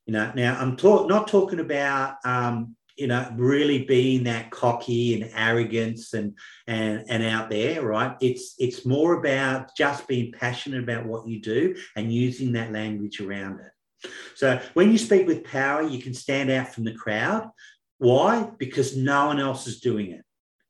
[0.06, 5.14] You know, now I'm talk- not talking about um, you know really being that cocky
[5.14, 8.16] and arrogance and and and out there, right?
[8.20, 13.20] It's it's more about just being passionate about what you do and using that language
[13.20, 14.10] around it.
[14.34, 17.48] So when you speak with power, you can stand out from the crowd.
[17.98, 18.50] Why?
[18.58, 20.22] Because no one else is doing it.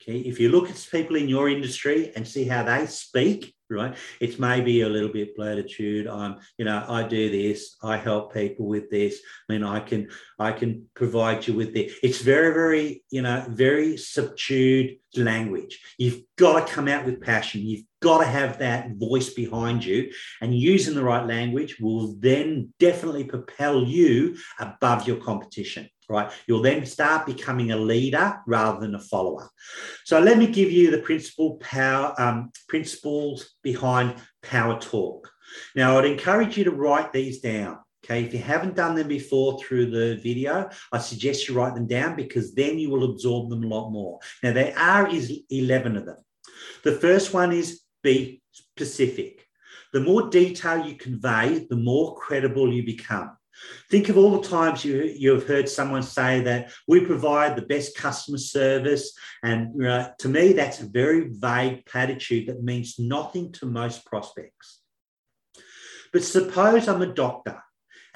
[0.03, 3.97] Okay, if you look at people in your industry and see how they speak, right,
[4.21, 6.07] it's maybe a little bit platitude.
[6.07, 9.19] I'm, you know, I do this, I help people with this.
[9.49, 10.09] I mean, I can,
[10.39, 11.95] I can provide you with this.
[12.05, 15.81] It's very, very, you know, very subdued language.
[15.99, 17.63] You've got to come out with passion.
[17.63, 22.73] You've got to have that voice behind you, and using the right language will then
[22.79, 26.31] definitely propel you above your competition right?
[26.47, 29.51] You'll then start becoming a leader rather than a follower.
[30.05, 35.29] So let me give you the principal power um, principles behind Power Talk.
[35.75, 37.79] Now, I'd encourage you to write these down.
[38.07, 41.88] Okay, if you haven't done them before through the video, I suggest you write them
[41.88, 44.21] down because then you will absorb them a lot more.
[44.45, 46.19] Now, there are is 11 of them.
[46.85, 49.45] The first one is be specific.
[49.92, 53.37] The more detail you convey, the more credible you become.
[53.90, 57.62] Think of all the times you, you have heard someone say that we provide the
[57.62, 59.19] best customer service.
[59.42, 59.75] And
[60.21, 64.81] to me, that's a very vague platitude that means nothing to most prospects.
[66.12, 67.62] But suppose I'm a doctor.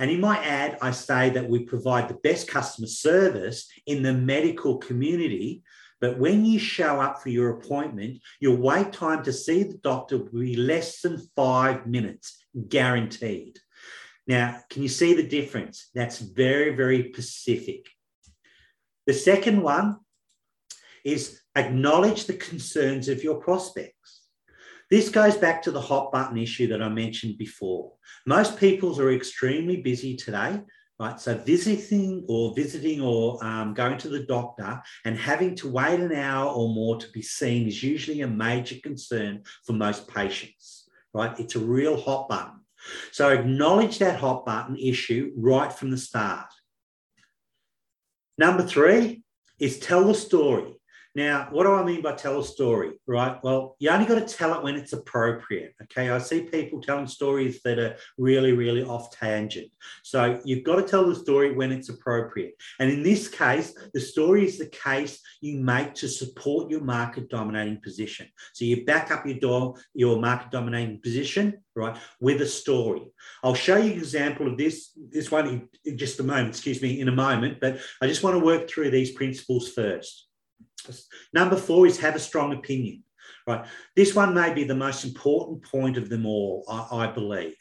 [0.01, 4.15] And in my ad, I say that we provide the best customer service in the
[4.15, 5.63] medical community.
[6.01, 10.17] But when you show up for your appointment, your wait time to see the doctor
[10.17, 13.59] will be less than five minutes, guaranteed.
[14.27, 15.91] Now, can you see the difference?
[15.95, 17.87] That's very, very specific.
[19.07, 19.99] The second one
[21.05, 24.20] is acknowledge the concerns of your prospects.
[24.91, 27.93] This goes back to the hot button issue that I mentioned before.
[28.27, 30.61] Most people are extremely busy today,
[30.99, 31.21] right?
[31.21, 36.13] So visiting or visiting or um, going to the doctor and having to wait an
[36.13, 41.39] hour or more to be seen is usually a major concern for most patients, right?
[41.39, 42.61] It's a real hot button.
[43.13, 46.47] So acknowledge that hot button issue right from the start.
[48.39, 49.23] Number three
[49.61, 50.80] is tell the story.
[51.15, 53.43] Now, what do I mean by tell a story, right?
[53.43, 55.75] Well, you only got to tell it when it's appropriate.
[55.83, 56.09] Okay.
[56.09, 59.71] I see people telling stories that are really, really off tangent.
[60.05, 62.55] So you've got to tell the story when it's appropriate.
[62.79, 67.29] And in this case, the story is the case you make to support your market
[67.29, 68.29] dominating position.
[68.53, 73.03] So you back up your door, your market dominating position, right, with a story.
[73.43, 77.01] I'll show you an example of this, this one in, just a moment, excuse me,
[77.01, 80.29] in a moment, but I just want to work through these principles first.
[81.33, 83.05] Number four is have a strong opinion.
[83.47, 83.67] Right.
[83.97, 87.57] This one may be the most important point of them all, I, I believe.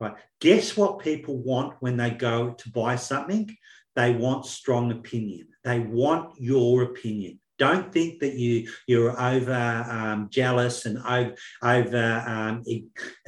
[0.00, 0.14] Right.
[0.40, 3.54] Guess what people want when they go to buy something?
[3.96, 5.48] They want strong opinion.
[5.62, 7.40] They want your opinion.
[7.58, 12.64] Don't think that you you're over um, jealous and over, over um,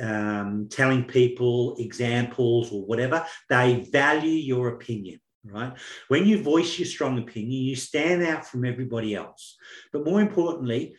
[0.01, 3.25] um, telling people examples or whatever.
[3.49, 5.21] They value your opinion
[5.53, 5.73] right?
[6.09, 9.57] When you voice your strong opinion, you stand out from everybody else.
[9.93, 10.95] But more importantly,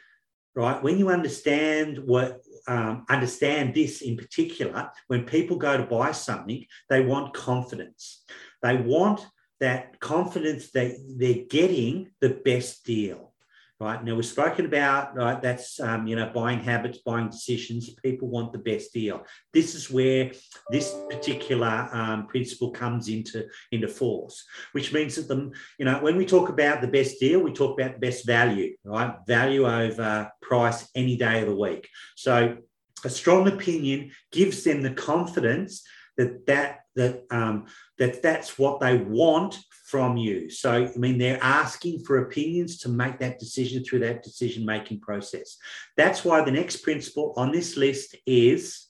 [0.55, 6.11] right, when you understand what um, understand this in particular, when people go to buy
[6.11, 8.23] something, they want confidence.
[8.61, 9.25] They want
[9.59, 13.33] that confidence that they're getting the best deal
[13.79, 14.03] right?
[14.03, 15.41] Now we've spoken about right.
[15.41, 17.89] That's um, you know buying habits, buying decisions.
[17.89, 19.23] People want the best deal.
[19.53, 20.31] This is where
[20.69, 26.17] this particular um, principle comes into into force, which means that the you know when
[26.17, 29.15] we talk about the best deal, we talk about the best value, right?
[29.27, 31.87] Value over price any day of the week.
[32.15, 32.57] So
[33.03, 35.83] a strong opinion gives them the confidence
[36.17, 40.49] that that that um, that that's what they want from you.
[40.49, 44.99] So I mean, they're asking for opinions to make that decision through that decision making
[44.99, 45.57] process.
[45.95, 48.87] That's why the next principle on this list is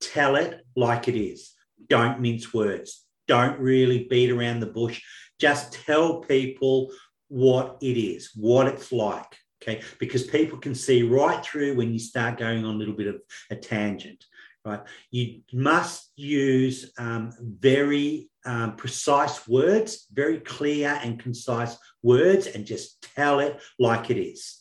[0.00, 1.52] tell it like it is.
[1.88, 3.04] Don't mince words.
[3.28, 5.02] Don't really beat around the bush.
[5.38, 6.90] Just tell people
[7.28, 9.36] what it is, what it's like.
[9.62, 13.06] Okay, because people can see right through when you start going on a little bit
[13.06, 14.24] of a tangent
[14.64, 14.80] right?
[15.10, 23.06] You must use um, very um, precise words, very clear and concise words, and just
[23.14, 24.60] tell it like it is.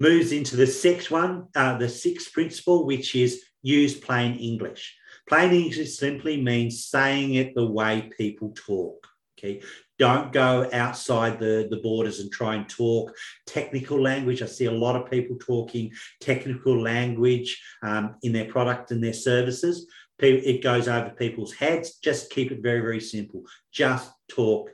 [0.00, 4.96] Moves into the sixth one, uh, the sixth principle, which is use plain English.
[5.28, 9.06] Plain English simply means saying it the way people talk.
[9.38, 9.62] Okay,
[9.98, 13.12] don't go outside the, the borders and try and talk
[13.46, 14.42] technical language.
[14.42, 19.12] I see a lot of people talking technical language um, in their product and their
[19.12, 19.86] services.
[20.20, 21.98] It goes over people's heads.
[21.98, 23.44] Just keep it very, very simple.
[23.70, 24.70] Just talk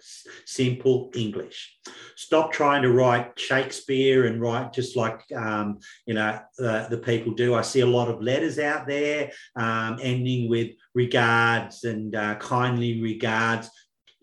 [0.47, 1.77] simple English.
[2.17, 7.35] Stop trying to write Shakespeare and write just like um, you know uh, the people
[7.35, 7.55] do.
[7.55, 13.03] I see a lot of letters out there um, ending with regards and uh, kindly
[13.03, 13.69] regards.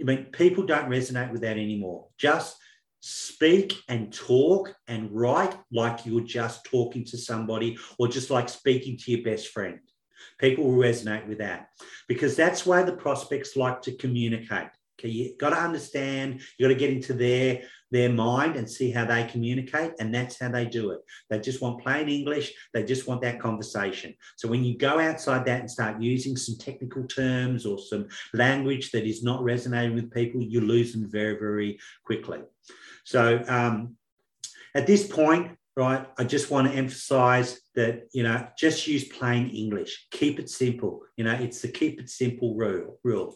[0.01, 2.07] I mean, people don't resonate with that anymore.
[2.17, 2.57] Just
[3.01, 8.97] speak and talk and write like you're just talking to somebody or just like speaking
[8.97, 9.79] to your best friend.
[10.39, 11.69] People will resonate with that
[12.07, 14.69] because that's why the prospects like to communicate.
[15.01, 18.89] Okay, you got to understand, you got to get into their their mind and see
[18.89, 20.99] how they communicate, and that's how they do it.
[21.29, 22.53] They just want plain English.
[22.73, 24.13] They just want that conversation.
[24.37, 28.91] So when you go outside that and start using some technical terms or some language
[28.91, 32.39] that is not resonating with people, you lose them very very quickly.
[33.03, 33.97] So um,
[34.75, 39.49] at this point, right, I just want to emphasize that, you know, just use plain
[39.49, 40.07] English.
[40.11, 41.01] Keep it simple.
[41.17, 42.99] You know, it's the keep it simple rule.
[43.03, 43.35] rule.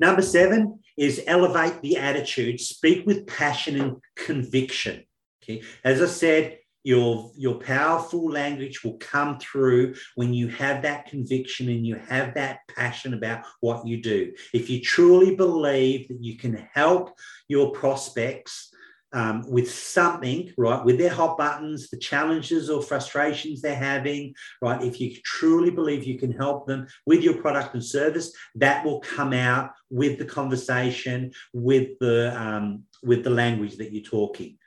[0.00, 5.04] Number seven is elevate the attitude, speak with passion and conviction.
[5.42, 5.62] Okay.
[5.84, 11.68] As I said, your, your powerful language will come through when you have that conviction
[11.68, 14.32] and you have that passion about what you do.
[14.54, 17.12] If you truly believe that you can help
[17.48, 18.72] your prospects
[19.12, 24.82] um, with something, right, with their hot buttons, the challenges or frustrations they're having, right,
[24.82, 29.00] if you truly believe you can help them with your product and service, that will
[29.00, 34.58] come out with the conversation, with the um, with the language that you're talking.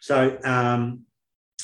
[0.00, 1.00] So, um,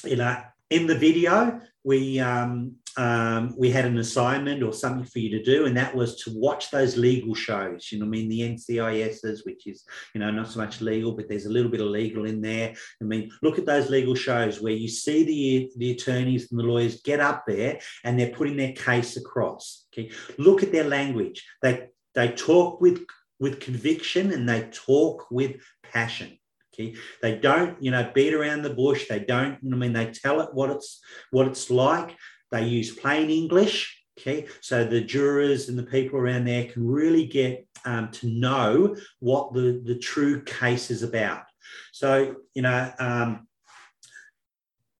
[0.04, 0.36] you know,
[0.70, 5.42] in the video, we um, um, we had an assignment or something for you to
[5.42, 7.90] do, and that was to watch those legal shows.
[7.92, 11.28] You know, I mean, the NCISs, which is, you know, not so much legal, but
[11.28, 12.74] there's a little bit of legal in there.
[13.00, 16.64] I mean, look at those legal shows where you see the, the attorneys and the
[16.64, 19.86] lawyers get up there and they're putting their case across.
[19.92, 20.10] Okay.
[20.38, 21.46] Look at their language.
[21.62, 23.04] They, they talk with,
[23.38, 25.56] with conviction and they talk with
[25.92, 26.38] passion.
[26.78, 26.94] Okay.
[27.22, 29.06] They don't, you know, beat around the bush.
[29.08, 32.16] They don't, I mean, they tell it what it's what it's like.
[32.56, 34.02] They use plain English.
[34.18, 38.96] Okay, so the jurors and the people around there can really get um, to know
[39.20, 41.42] what the, the true case is about.
[41.92, 43.46] So, you know, um,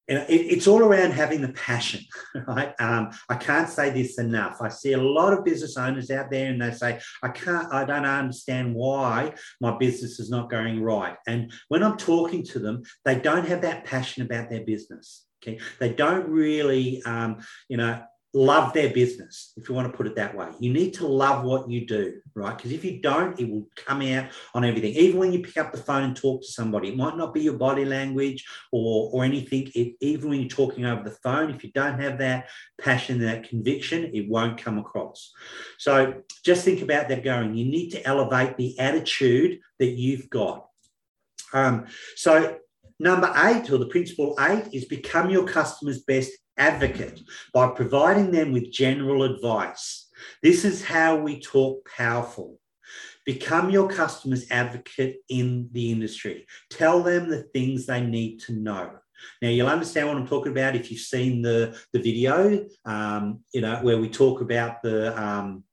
[0.09, 2.01] it, it's all around having the passion,
[2.47, 2.75] right?
[2.79, 4.59] Um, I can't say this enough.
[4.61, 7.85] I see a lot of business owners out there and they say, I can't, I
[7.85, 11.17] don't understand why my business is not going right.
[11.27, 15.25] And when I'm talking to them, they don't have that passion about their business.
[15.42, 17.38] Okay, they don't really, um,
[17.69, 18.02] you know,
[18.37, 20.49] love their business, if you want to put it that way.
[20.61, 22.55] You need to love what you do, right?
[22.55, 24.93] Because if you don't, it will come out on everything.
[24.93, 27.41] Even when you pick up the phone and talk to somebody, it might not be
[27.41, 29.71] your body language or, or anything.
[29.75, 33.49] It, even when you're talking over the phone, if you don't have that passion, that
[33.49, 35.33] conviction, it won't come across.
[35.79, 37.55] So just think about that going.
[37.55, 40.67] You need to elevate the attitude that you've got.
[41.55, 42.59] Um, so
[43.01, 47.21] number eight, or the principle eight, is become your customer's best advocate
[47.52, 50.09] by providing them with general advice.
[50.42, 52.59] This is how we talk powerful.
[53.25, 56.46] Become your customer's advocate in the industry.
[56.71, 58.90] Tell them the things they need to know.
[59.42, 63.63] Now you'll understand what I'm talking about if you've seen the the video, um, you
[63.63, 65.65] know, where we talk about the um,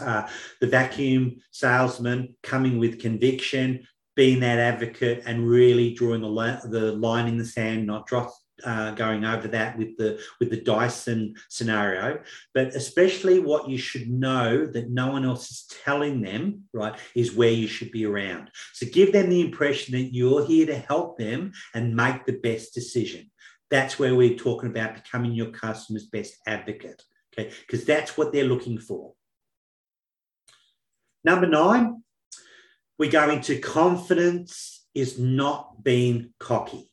[0.00, 0.26] uh,
[0.60, 7.28] the vacuum salesman coming with conviction, being that advocate, and really drawing the, the line
[7.28, 8.32] in the sand, not drop,
[8.64, 12.20] uh, going over that with the with the Dyson scenario,
[12.54, 17.34] but especially what you should know that no one else is telling them, right, is
[17.34, 18.50] where you should be around.
[18.72, 22.74] So give them the impression that you're here to help them and make the best
[22.74, 23.30] decision.
[23.70, 27.02] That's where we're talking about becoming your customer's best advocate,
[27.32, 27.52] okay?
[27.60, 29.14] Because that's what they're looking for.
[31.22, 32.02] Number nine,
[32.98, 36.89] we go into confidence is not being cocky.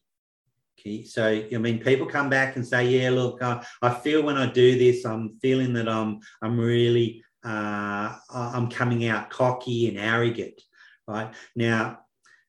[0.88, 4.38] Okay, so I mean, people come back and say, "Yeah, look, uh, I feel when
[4.38, 9.98] I do this, I'm feeling that I'm I'm really uh, I'm coming out cocky and
[9.98, 10.62] arrogant."
[11.06, 12.00] Right now,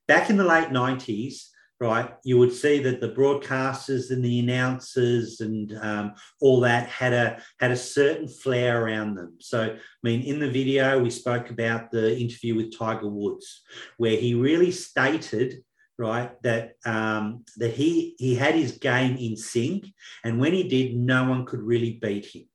[0.07, 1.47] back in the late '90s,
[1.81, 7.11] right, you would see that the broadcasters and the announcers and um, all that had
[7.11, 9.35] a had a certain flair around them.
[9.39, 13.63] So, I mean, in the video, we spoke about the interview with Tiger Woods,
[13.97, 15.61] where he really stated
[15.99, 16.41] right?
[16.41, 19.85] That um, that he he had his game in sync,
[20.23, 22.45] and when he did, no one could really beat him.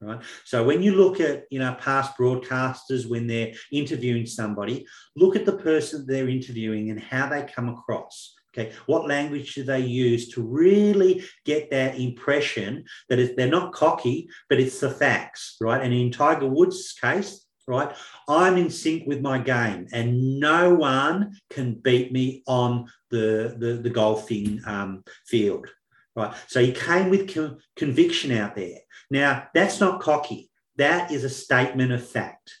[0.00, 0.20] Right.
[0.44, 5.46] So when you look at you know past broadcasters when they're interviewing somebody, look at
[5.46, 8.34] the person they're interviewing and how they come across.
[8.56, 14.28] Okay, what language do they use to really get that impression that they're not cocky,
[14.48, 15.82] but it's the facts, right?
[15.82, 17.94] And in Tiger Woods' case, right?
[18.26, 23.74] I'm in sync with my game, and no one can beat me on the, the,
[23.74, 25.68] the golfing um, field,
[26.16, 26.34] right?
[26.48, 28.78] So he came with con- conviction out there.
[29.10, 32.54] Now, that's not cocky, that is a statement of fact.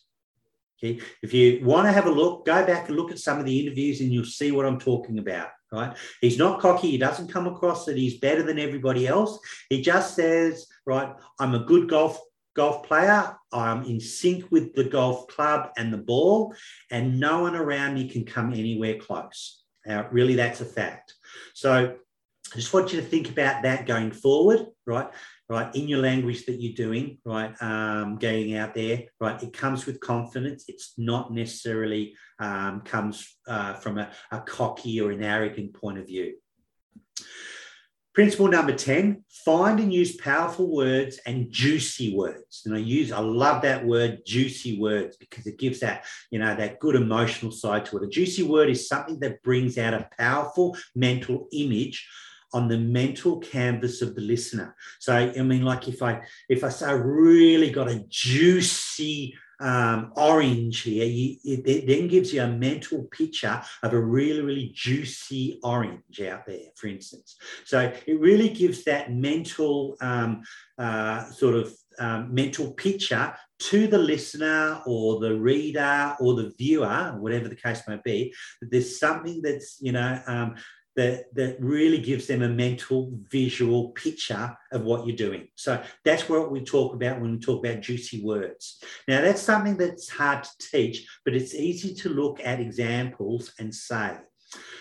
[0.78, 1.00] Okay.
[1.22, 3.58] If you want to have a look, go back and look at some of the
[3.58, 5.48] interviews and you'll see what I'm talking about.
[5.72, 5.94] Right.
[6.20, 6.90] He's not cocky.
[6.90, 9.38] He doesn't come across that he's better than everybody else.
[9.68, 12.18] He just says, right, I'm a good golf
[12.58, 13.36] golf player.
[13.52, 16.54] I'm in sync with the golf club and the ball,
[16.90, 19.62] and no one around me can come anywhere close.
[19.86, 21.14] Now, really, that's a fact.
[21.54, 21.96] So
[22.52, 25.08] I just want you to think about that going forward, right?
[25.50, 29.86] Right, in your language that you're doing, right, um, going out there, right, it comes
[29.86, 30.64] with confidence.
[30.68, 36.06] It's not necessarily um, comes uh, from a, a cocky or an arrogant point of
[36.06, 36.34] view.
[38.18, 42.62] Principle number 10, find and use powerful words and juicy words.
[42.66, 46.52] And I use, I love that word, juicy words, because it gives that, you know,
[46.56, 48.02] that good emotional side to it.
[48.02, 52.08] A juicy word is something that brings out a powerful mental image
[52.52, 54.74] on the mental canvas of the listener.
[54.98, 60.12] So, I mean, like if I, if I say I really got a juicy um,
[60.16, 65.58] orange here, you, it, then gives you a mental picture of a really, really juicy
[65.62, 67.36] orange out there, for instance.
[67.64, 70.42] So it really gives that mental um,
[70.78, 77.16] uh, sort of um, mental picture to the listener or the reader or the viewer,
[77.18, 80.54] whatever the case may be, that there's something that's, you know, um,
[80.98, 85.46] that, that really gives them a mental visual picture of what you're doing.
[85.54, 88.82] So that's what we talk about when we talk about juicy words.
[89.06, 93.72] Now, that's something that's hard to teach, but it's easy to look at examples and
[93.72, 94.16] say.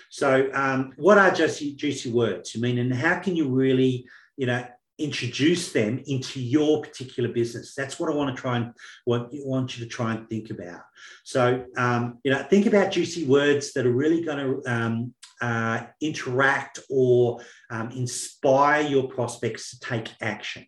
[0.09, 2.53] So, um, what are just juicy words?
[2.55, 4.07] I mean, and how can you really,
[4.37, 4.65] you know,
[4.99, 7.75] introduce them into your particular business.
[7.75, 8.73] That's what I want to try and
[9.05, 10.81] what you want you to try and think about.
[11.23, 15.85] So, um, you know, think about juicy words that are really going to um, uh,
[16.01, 20.65] interact or um, inspire your prospects to take action.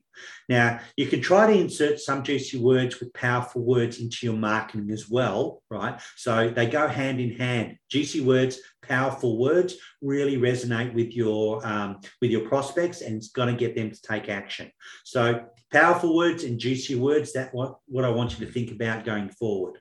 [0.48, 4.92] Now, you can try to insert some juicy words with powerful words into your marketing
[4.92, 6.00] as well, right?
[6.18, 7.78] So they go hand in hand.
[7.90, 13.54] Juicy words, powerful words really resonate with your um, with your prospects, and it's going
[13.54, 14.72] to get them to take action.
[15.06, 17.34] So powerful words and juicy words.
[17.34, 19.80] That what what I want you to think about going forward.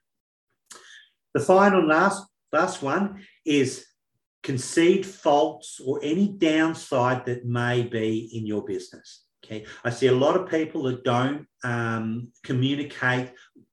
[1.34, 3.87] The final last last one is
[4.48, 9.26] concede faults or any downside that may be in your business.
[9.48, 13.30] Okay, I see a lot of people that don't um, communicate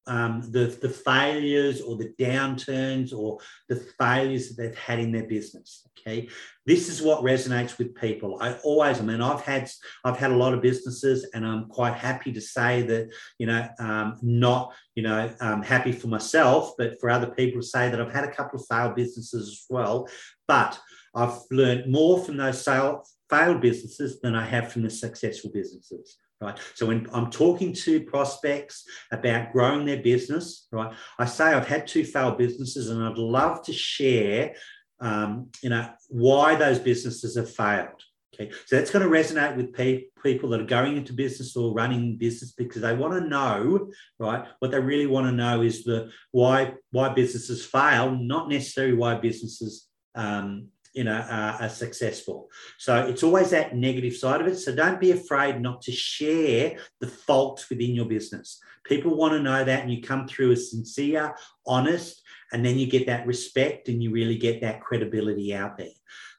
[0.08, 5.28] um, the, the failures or the downturns or the failures that they've had in their
[5.28, 5.86] business.
[6.00, 6.30] Okay,
[6.66, 8.38] this is what resonates with people.
[8.40, 9.70] I always, I mean, I've had
[10.06, 13.68] I've had a lot of businesses, and I'm quite happy to say that you know,
[13.80, 18.00] um, not you know, um, happy for myself, but for other people to say that
[18.00, 20.08] I've had a couple of failed businesses as well.
[20.48, 20.80] But
[21.14, 26.18] I've learned more from those sale, failed businesses than I have from the successful businesses
[26.42, 26.58] right?
[26.74, 31.88] So when I'm talking to prospects about growing their business, right, I say I've had
[31.88, 34.56] two failed businesses and I'd love to share,
[35.00, 38.02] um, you know, why those businesses have failed.
[38.34, 41.74] Okay, so that's going to resonate with pe- people that are going into business or
[41.74, 44.46] running business because they want to know, right?
[44.60, 49.16] What they really want to know is the why why businesses fail, not necessarily why
[49.16, 54.56] businesses um, you know uh, are successful so it's always that negative side of it
[54.56, 59.42] so don't be afraid not to share the faults within your business people want to
[59.42, 61.36] know that and you come through as sincere
[61.68, 62.22] honest
[62.52, 65.88] and then you get that respect and you really get that credibility out there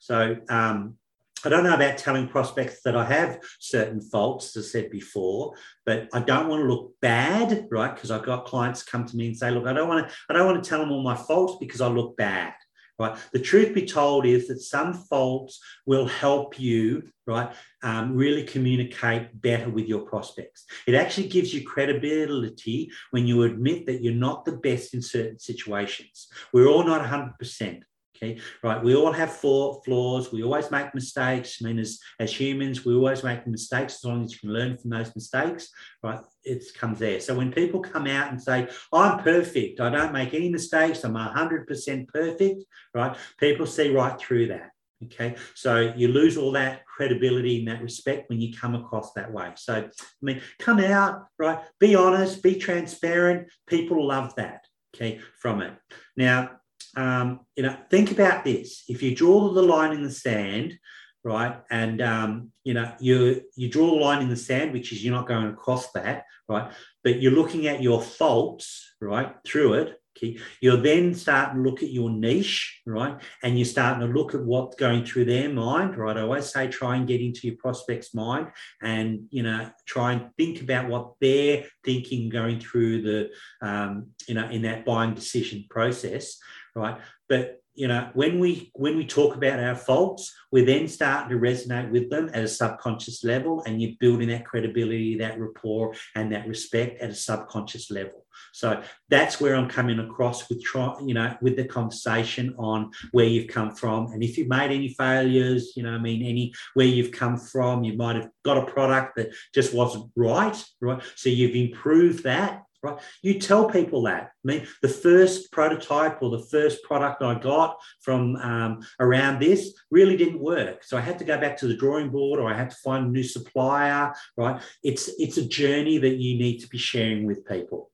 [0.00, 0.96] so um,
[1.44, 5.54] I don't know about telling prospects that I have certain faults, as I said before,
[5.84, 7.94] but I don't want to look bad, right?
[7.94, 10.32] Because I've got clients come to me and say, "Look, I don't want to, I
[10.32, 12.54] don't want to tell them all my faults because I look bad."
[12.99, 13.16] Right?
[13.32, 19.40] The truth be told is that some faults will help you, right, um, really communicate
[19.40, 20.64] better with your prospects.
[20.86, 25.38] It actually gives you credibility when you admit that you're not the best in certain
[25.38, 26.28] situations.
[26.53, 27.82] We're all not 100%.
[28.16, 28.82] Okay, right.
[28.82, 30.32] We all have four flaws.
[30.32, 31.58] We always make mistakes.
[31.60, 34.78] I mean, as, as humans, we always make mistakes as long as you can learn
[34.78, 35.68] from those mistakes,
[36.02, 36.20] right?
[36.42, 37.20] It comes there.
[37.20, 41.14] So when people come out and say, I'm perfect, I don't make any mistakes, I'm
[41.14, 42.64] 100% perfect,
[42.94, 43.16] right?
[43.38, 44.70] People see right through that.
[45.04, 49.30] Okay, so you lose all that credibility in that respect when you come across that
[49.30, 49.52] way.
[49.56, 49.90] So, I
[50.22, 51.58] mean, come out, right?
[51.78, 53.48] Be honest, be transparent.
[53.66, 54.64] People love that,
[54.94, 55.74] okay, from it.
[56.16, 56.52] Now,
[56.97, 58.84] um, you know, think about this.
[58.88, 60.78] If you draw the line in the sand,
[61.22, 65.05] right, and um, you know, you you draw the line in the sand, which is
[65.05, 66.72] you're not going across that, right,
[67.05, 70.01] but you're looking at your faults, right, through it.
[70.16, 70.38] Okay.
[70.62, 73.20] You're then starting to look at your niche, right?
[73.42, 76.16] And you're starting to look at what's going through their mind, right?
[76.16, 78.49] I always say try and get into your prospect's mind
[78.80, 83.30] and, you know, try and think about what they're thinking going through the,
[83.61, 86.38] um, you know, in that buying decision process,
[86.77, 86.99] right?
[87.29, 91.45] But you know, when we when we talk about our faults, we're then starting to
[91.45, 96.33] resonate with them at a subconscious level, and you're building that credibility, that rapport, and
[96.33, 98.24] that respect at a subconscious level.
[98.53, 103.27] So that's where I'm coming across with try, you know, with the conversation on where
[103.27, 106.87] you've come from, and if you've made any failures, you know, I mean, any where
[106.87, 111.03] you've come from, you might have got a product that just wasn't right, right?
[111.14, 112.99] So you've improved that right?
[113.22, 114.22] You tell people that.
[114.22, 119.74] I mean, the first prototype or the first product I got from um, around this
[119.91, 120.84] really didn't work.
[120.84, 123.07] So I had to go back to the drawing board or I had to find
[123.07, 124.61] a new supplier, right?
[124.82, 127.91] It's, it's a journey that you need to be sharing with people.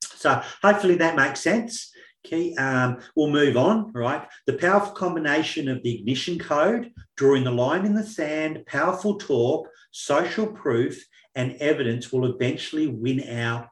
[0.00, 1.92] So hopefully that makes sense.
[2.26, 4.28] Okay, um, we'll move on, right?
[4.46, 9.68] The powerful combination of the ignition code, drawing the line in the sand, powerful talk,
[9.90, 11.02] social proof,
[11.34, 13.68] and evidence will eventually win out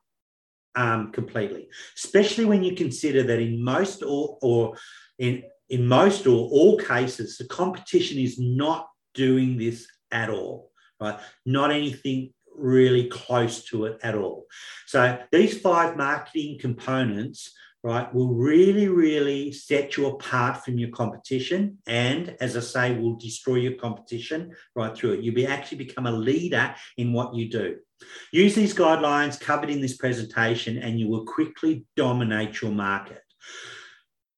[0.75, 4.77] um, completely, especially when you consider that in most or, or
[5.19, 11.19] in, in most or all cases, the competition is not doing this at all, right?
[11.45, 14.47] Not anything really close to it at all.
[14.87, 17.53] So these five marketing components
[17.83, 21.79] right, will really, really set you apart from your competition.
[21.87, 25.20] And as I say, will destroy your competition right through it.
[25.20, 27.76] You'll be actually become a leader in what you do.
[28.33, 33.22] Use these guidelines covered in this presentation and you will quickly dominate your market.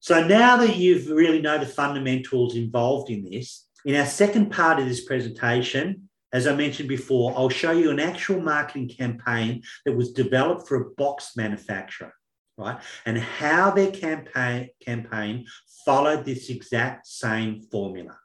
[0.00, 4.78] So now that you've really know the fundamentals involved in this, in our second part
[4.78, 9.96] of this presentation, as I mentioned before, I'll show you an actual marketing campaign that
[9.96, 12.14] was developed for a box manufacturer
[12.60, 12.78] right?
[13.06, 15.46] And how their campaign, campaign
[15.84, 18.16] followed this exact same formula.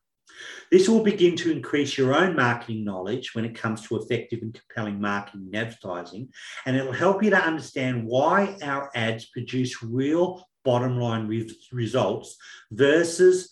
[0.71, 4.53] This will begin to increase your own marketing knowledge when it comes to effective and
[4.53, 6.29] compelling marketing and advertising,
[6.65, 12.35] and it'll help you to understand why our ads produce real bottom line re- results
[12.71, 13.49] versus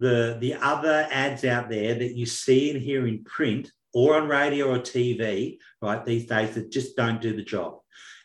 [0.00, 4.28] the, the other ads out there that you see and hear in print or on
[4.28, 7.78] radio or TV, right, these days that just don't do the job.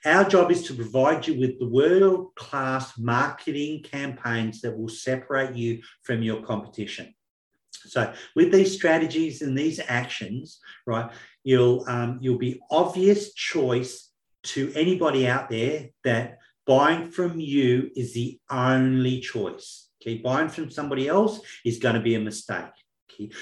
[0.06, 5.56] Our job is to provide you with the world class marketing campaigns that will separate
[5.56, 7.14] you from your competition.
[7.86, 11.12] So, with these strategies and these actions, right,
[11.44, 14.10] you'll um, you'll be obvious choice
[14.44, 19.90] to anybody out there that buying from you is the only choice.
[20.02, 22.66] Okay, buying from somebody else is going to be a mistake.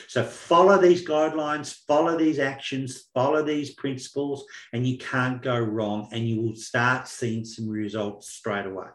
[0.07, 6.09] So follow these guidelines, follow these actions, follow these principles, and you can't go wrong,
[6.11, 8.87] and you will start seeing some results straight away.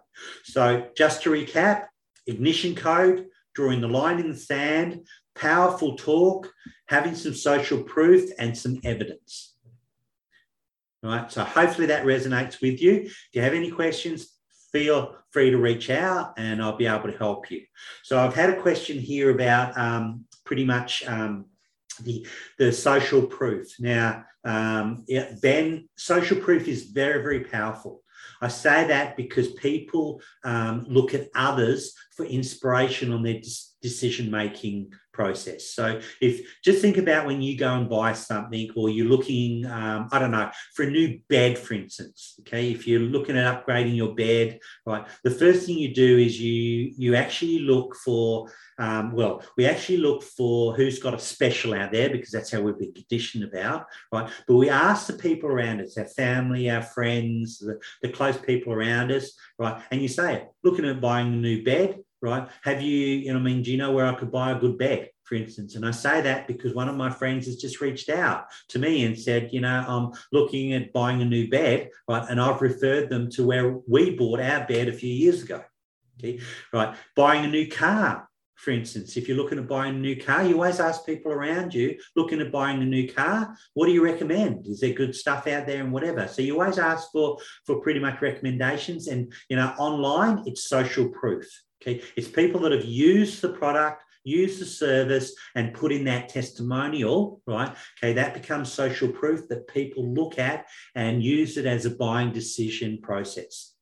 [0.45, 1.87] So, just to recap,
[2.27, 6.51] ignition code, drawing the line in the sand, powerful talk,
[6.89, 9.55] having some social proof, and some evidence.
[11.03, 11.31] Right.
[11.31, 13.03] So hopefully that resonates with you.
[13.05, 14.33] If you have any questions,
[14.72, 17.62] feel free to reach out and I'll be able to help you.
[18.03, 21.47] So I've had a question here about um, pretty much um,
[22.03, 22.26] the,
[22.59, 23.68] the social proof.
[23.78, 28.03] Now, um, yeah, Ben, social proof is very, very powerful.
[28.40, 33.40] I say that because people um, look at others for inspiration on their
[33.87, 35.70] decision making process.
[35.70, 40.09] So if just think about when you go and buy something or you're looking, um,
[40.12, 42.37] I don't know, for a new bed, for instance.
[42.41, 46.39] Okay, if you're looking at upgrading your bed, right, the first thing you do is
[46.41, 51.72] you you actually look for, um, well, we actually look for who's got a special
[51.74, 54.28] out there because that's how we've been conditioned about, right?
[54.47, 58.72] But we ask the people around us, our family, our friends, the, the close people
[58.72, 59.80] around us, right?
[59.91, 62.48] And you say, looking at buying a new bed, right?
[62.62, 64.78] Have you, you know, I mean, do you know where I could buy a good
[64.78, 65.74] bed, for instance?
[65.74, 69.04] And I say that because one of my friends has just reached out to me
[69.04, 72.28] and said, you know, I'm looking at buying a new bed, right?
[72.28, 75.62] And I've referred them to where we bought our bed a few years ago.
[76.18, 76.40] Okay,
[76.72, 76.96] right.
[77.14, 80.54] Buying a new car, for instance, if you're looking at buying a new car, you
[80.54, 84.66] always ask people around you looking at buying a new car, what do you recommend?
[84.66, 86.26] Is there good stuff out there and whatever?
[86.26, 89.08] So you always ask for for pretty much recommendations.
[89.08, 91.46] And you know, online, it's social proof.
[91.83, 96.29] Okay, it's people that have used the product, used the service, and put in that
[96.29, 97.74] testimonial, right?
[97.99, 102.33] Okay, that becomes social proof that people look at and use it as a buying
[102.33, 103.77] decision process.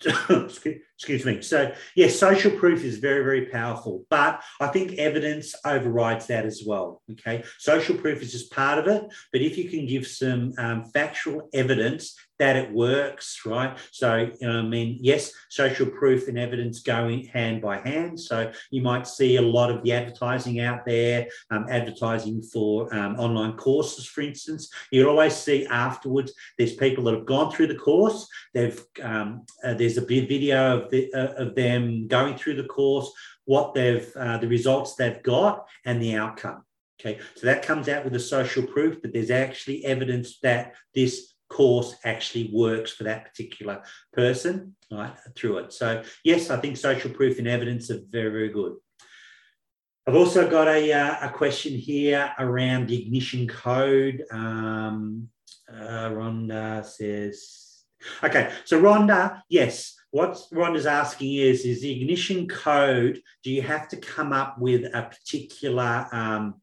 [0.04, 1.42] Excuse me.
[1.42, 6.62] So, yes, social proof is very, very powerful, but I think evidence overrides that as
[6.66, 7.02] well.
[7.12, 7.44] Okay.
[7.58, 11.48] Social proof is just part of it, but if you can give some um, factual
[11.52, 13.76] evidence that it works, right?
[13.90, 18.18] So, you know, I mean, yes, social proof and evidence going hand by hand.
[18.20, 23.16] So, you might see a lot of the advertising out there, um, advertising for um,
[23.18, 24.70] online courses, for instance.
[24.90, 28.28] You'll always see afterwards there's people that have gone through the course.
[28.54, 33.10] They've um, uh, there's a video of the, uh, of them going through the course,
[33.44, 36.64] what they've, uh, the results they've got, and the outcome.
[37.00, 41.34] Okay, so that comes out with the social proof, but there's actually evidence that this
[41.48, 43.82] course actually works for that particular
[44.12, 45.72] person right, through it.
[45.72, 48.76] So, yes, I think social proof and evidence are very, very good.
[50.06, 54.24] I've also got a, uh, a question here around the ignition code.
[54.30, 55.28] Um,
[55.70, 57.84] uh, Rhonda says,
[58.24, 63.88] okay, so Rhonda, yes, what Rhonda's asking is, is the ignition code, do you have
[63.88, 66.54] to come up with a particular, um,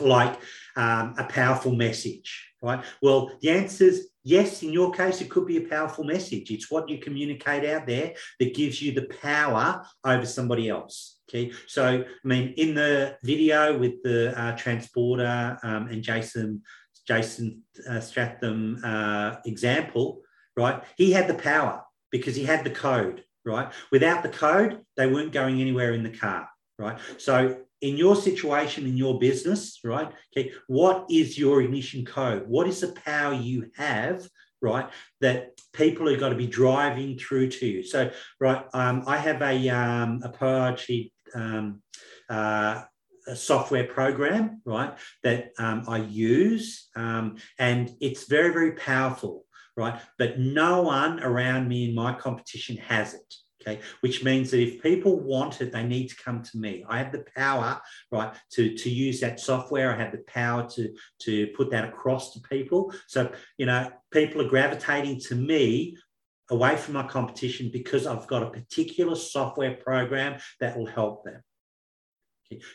[0.00, 0.38] like
[0.76, 2.84] um, a powerful message, right?
[3.02, 6.50] Well, the answer is yes, in your case, it could be a powerful message.
[6.50, 11.18] It's what you communicate out there that gives you the power over somebody else.
[11.28, 16.62] Okay, so I mean, in the video with the uh, transporter um, and Jason
[17.06, 20.22] Jason uh, Statham uh, example,
[20.56, 20.82] right?
[20.96, 23.72] He had the power because he had the code, right?
[23.92, 26.48] Without the code, they weren't going anywhere in the car,
[26.78, 26.98] right?
[27.18, 30.10] So in your situation, in your business, right?
[30.36, 32.46] Okay, what is your ignition code?
[32.46, 34.28] What is the power you have,
[34.60, 34.88] right?
[35.20, 37.82] That people are going to be driving through to you.
[37.82, 41.82] So, right, um, I have a um, a proprietary um,
[42.28, 42.82] uh,
[43.26, 49.44] a software program, right, that um, I use, um, and it's very, very powerful
[49.76, 50.00] right?
[50.18, 53.34] But no one around me in my competition has it.
[53.60, 56.82] Okay, which means that if people want it, they need to come to me.
[56.88, 57.78] I have the power,
[58.10, 59.94] right, to, to use that software.
[59.94, 62.90] I have the power to, to put that across to people.
[63.06, 65.98] So, you know, people are gravitating to me
[66.48, 71.42] away from my competition because I've got a particular software program that will help them.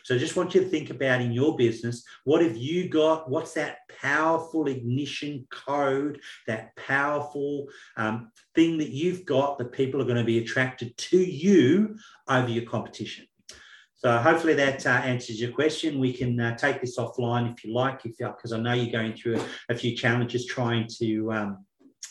[0.04, 3.28] So I just want you to think about in your business, what have you got?
[3.28, 7.66] What's that powerful ignition code, that powerful
[7.96, 11.96] um, thing that you've got that people are going to be attracted to you
[12.28, 13.26] over your competition?
[13.96, 15.98] So hopefully that uh, answers your question.
[15.98, 19.14] We can uh, take this offline if you like, if because I know you're going
[19.14, 21.64] through a, a few challenges trying to um,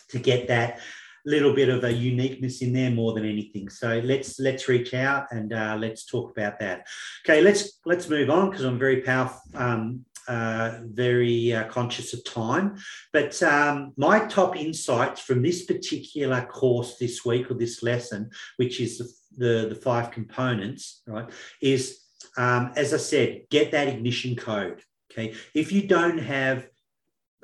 [0.09, 0.80] to get that
[1.26, 3.69] little bit of a uniqueness in there more than anything.
[3.69, 6.88] So let's let's reach out and uh, let's talk about that.
[7.26, 9.41] Okay, let's let's move on because I'm very powerful.
[9.55, 12.76] Um, uh, very uh, conscious of time.
[13.13, 18.80] But um, my top insights from this particular course this week or this lesson, which
[18.80, 21.30] is the, the, the five components, right,
[21.61, 21.99] is
[22.38, 24.82] um, as I said, get that ignition code.
[25.11, 25.34] Okay.
[25.53, 26.67] If you don't have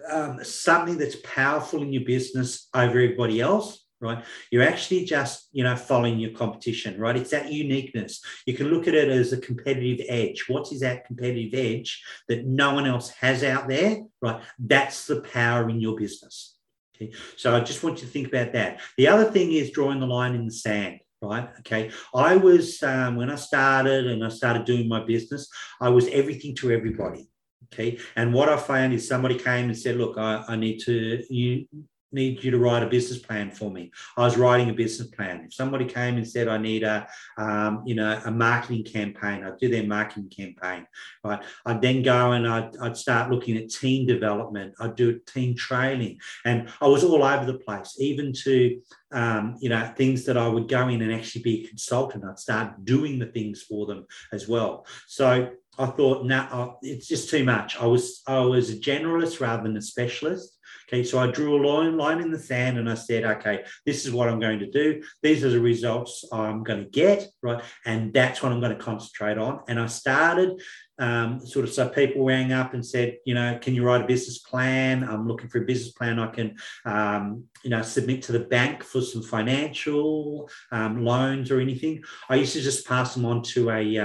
[0.09, 4.23] um, something that's powerful in your business over everybody else, right?
[4.51, 7.15] You're actually just, you know, following your competition, right?
[7.15, 8.21] It's that uniqueness.
[8.45, 10.45] You can look at it as a competitive edge.
[10.47, 14.41] What is that competitive edge that no one else has out there, right?
[14.59, 16.57] That's the power in your business.
[16.95, 17.13] Okay.
[17.37, 18.79] So I just want you to think about that.
[18.97, 21.49] The other thing is drawing the line in the sand right?
[21.59, 21.91] Okay.
[22.15, 25.47] I was, um, when I started and I started doing my business,
[25.79, 27.30] I was everything to everybody.
[27.73, 27.97] Okay.
[28.17, 31.67] And what I found is somebody came and said, look, I, I need to, you
[32.11, 33.91] need you to write a business plan for me.
[34.17, 35.45] I was writing a business plan.
[35.45, 37.07] If somebody came and said, I need a,
[37.37, 40.85] um, you know, a marketing campaign, I'd do their marketing campaign,
[41.23, 41.41] right?
[41.65, 44.73] I'd then go and I'd, I'd start looking at team development.
[44.79, 46.19] I'd do team training.
[46.43, 48.81] And I was all over the place, even to,
[49.13, 52.25] um, you know, things that I would go in and actually be a consultant.
[52.25, 54.85] I'd start doing the things for them as well.
[55.07, 57.77] So I thought, nah, it's just too much.
[57.77, 60.57] I was I was a generalist rather than a specialist.
[60.87, 64.05] Okay, so I drew a line, line in the sand and I said, okay, this
[64.05, 65.01] is what I'm going to do.
[65.23, 67.63] These are the results I'm going to get, right?
[67.85, 69.61] And that's what I'm going to concentrate on.
[69.69, 70.61] And I started
[70.99, 74.07] um, sort of so people rang up and said, you know, can you write a
[74.07, 75.03] business plan?
[75.03, 78.83] I'm looking for a business plan I can, um, you know, submit to the bank
[78.83, 82.03] for some financial um, loans or anything.
[82.27, 83.97] I used to just pass them on to a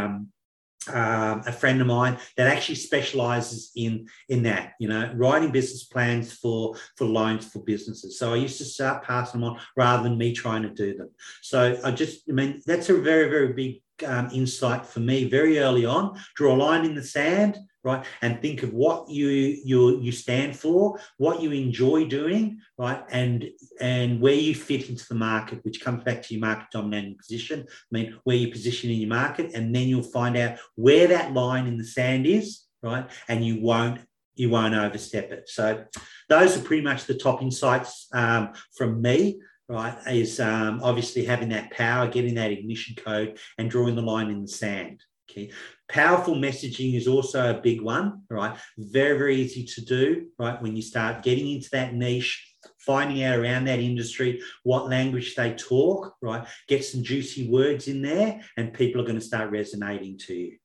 [0.89, 5.85] um, a friend of mine that actually specializes in in that you know writing business
[5.85, 8.19] plans for for loans for businesses.
[8.19, 11.11] So i used to start passing them on rather than me trying to do them.
[11.43, 15.59] So i just i mean that's a very very big um, insight for me very
[15.59, 16.19] early on.
[16.35, 18.05] Draw a line in the sand right?
[18.21, 23.03] And think of what you you you stand for, what you enjoy doing, right?
[23.11, 23.49] And
[23.81, 27.61] and where you fit into the market, which comes back to your market dominating position.
[27.69, 31.33] I mean, where you position in your market, and then you'll find out where that
[31.33, 33.09] line in the sand is, right?
[33.29, 34.01] And you won't
[34.35, 35.49] you won't overstep it.
[35.49, 35.85] So
[36.29, 41.49] those are pretty much the top insights um, from me right, is um, obviously having
[41.49, 45.03] that power, getting that ignition code, and drawing the line in the sand.
[45.29, 45.51] Okay.
[45.89, 48.57] Powerful messaging is also a big one, right?
[48.77, 50.61] Very, very easy to do, right?
[50.61, 55.55] When you start getting into that niche, finding out around that industry what language they
[55.55, 56.47] talk, right?
[56.67, 60.57] Get some juicy words in there, and people are going to start resonating to you.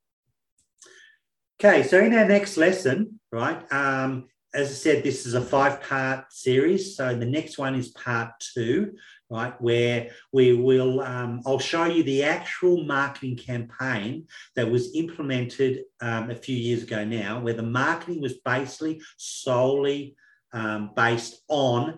[1.59, 5.81] Okay, so in our next lesson, right, um, as I said, this is a five
[5.81, 6.97] part series.
[6.97, 8.93] So the next one is part two,
[9.31, 9.59] right?
[9.61, 16.29] Where we will, um, I'll show you the actual marketing campaign that was implemented um,
[16.29, 20.15] a few years ago now, where the marketing was basically solely
[20.53, 21.97] um, based on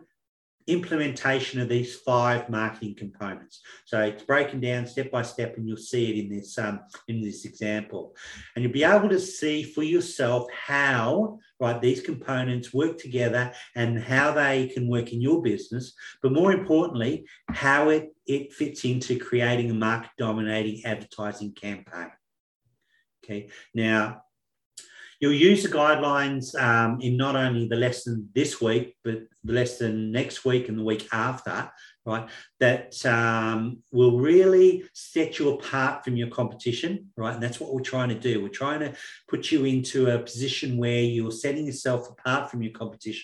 [0.67, 3.61] implementation of these five marketing components.
[3.85, 7.21] So it's broken down step by step, and you'll see it in this um, in
[7.21, 8.15] this example,
[8.55, 13.99] and you'll be able to see for yourself how right these components work together and
[13.99, 19.19] how they can work in your business, but more importantly, how it it fits into
[19.19, 22.11] creating a market dominating advertising campaign.
[23.23, 24.22] Okay, now
[25.23, 30.11] you'll use the guidelines um, in not only the lesson this week, but the lesson
[30.11, 31.71] next week and the week after,
[32.05, 32.27] right?
[32.59, 37.33] That um, will really set you apart from your competition, right?
[37.33, 38.41] And that's what we're trying to do.
[38.41, 38.95] We're trying to
[39.29, 43.23] put you into a position where you're setting yourself apart from your competition.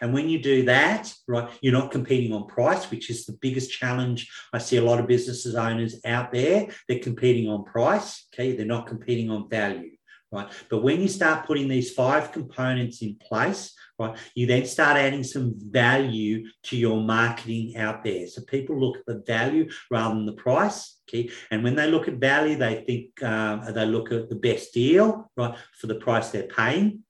[0.00, 3.72] And when you do that, right, you're not competing on price, which is the biggest
[3.72, 6.68] challenge I see a lot of businesses owners out there.
[6.86, 8.54] They're competing on price, okay?
[8.54, 9.90] They're not competing on value
[10.32, 10.48] right?
[10.68, 15.24] But when you start putting these five components in place, right, you then start adding
[15.24, 18.26] some value to your marketing out there.
[18.26, 20.98] So people look at the value rather than the price.
[21.08, 24.72] Okay, and when they look at value, they think um, they look at the best
[24.72, 27.00] deal, right, for the price they're paying,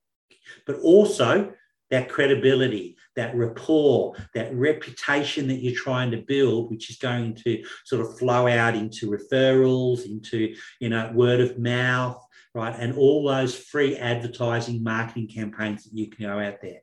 [0.67, 1.53] but also
[1.91, 7.63] that credibility, that rapport, that reputation that you're trying to build, which is going to
[7.85, 12.75] sort of flow out into referrals, into you know word of mouth, right?
[12.79, 16.81] And all those free advertising marketing campaigns that you can go out there.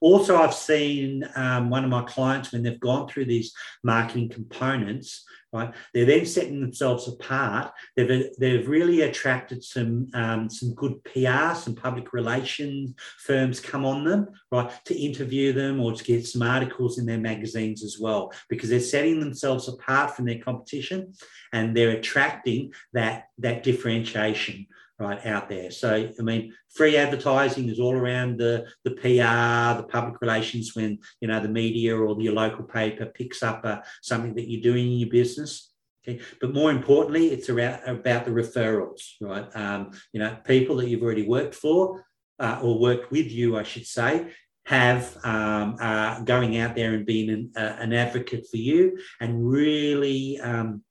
[0.00, 3.52] Also, I've seen um, one of my clients when they've gone through these
[3.84, 5.74] marketing components, right?
[5.92, 7.72] They're then setting themselves apart.
[7.96, 14.04] They've, they've really attracted some um, some good PR, some public relations firms come on
[14.04, 18.32] them, right, to interview them or to get some articles in their magazines as well,
[18.48, 21.12] because they're setting themselves apart from their competition
[21.52, 24.66] and they're attracting that that differentiation
[25.00, 25.70] right out there.
[25.70, 30.98] So I mean, free advertising is all around the the PR, the public relations when
[31.20, 34.92] you know the media or your local paper picks up uh, something that you're doing
[34.92, 35.72] in your business.
[36.06, 39.48] Okay, but more importantly, it's about about the referrals, right?
[39.56, 42.04] Um, you know, people that you've already worked for
[42.38, 44.32] uh, or worked with you, I should say,
[44.66, 49.48] have um, uh, going out there and being an, uh, an, advocate for you and
[49.48, 50.82] really, um,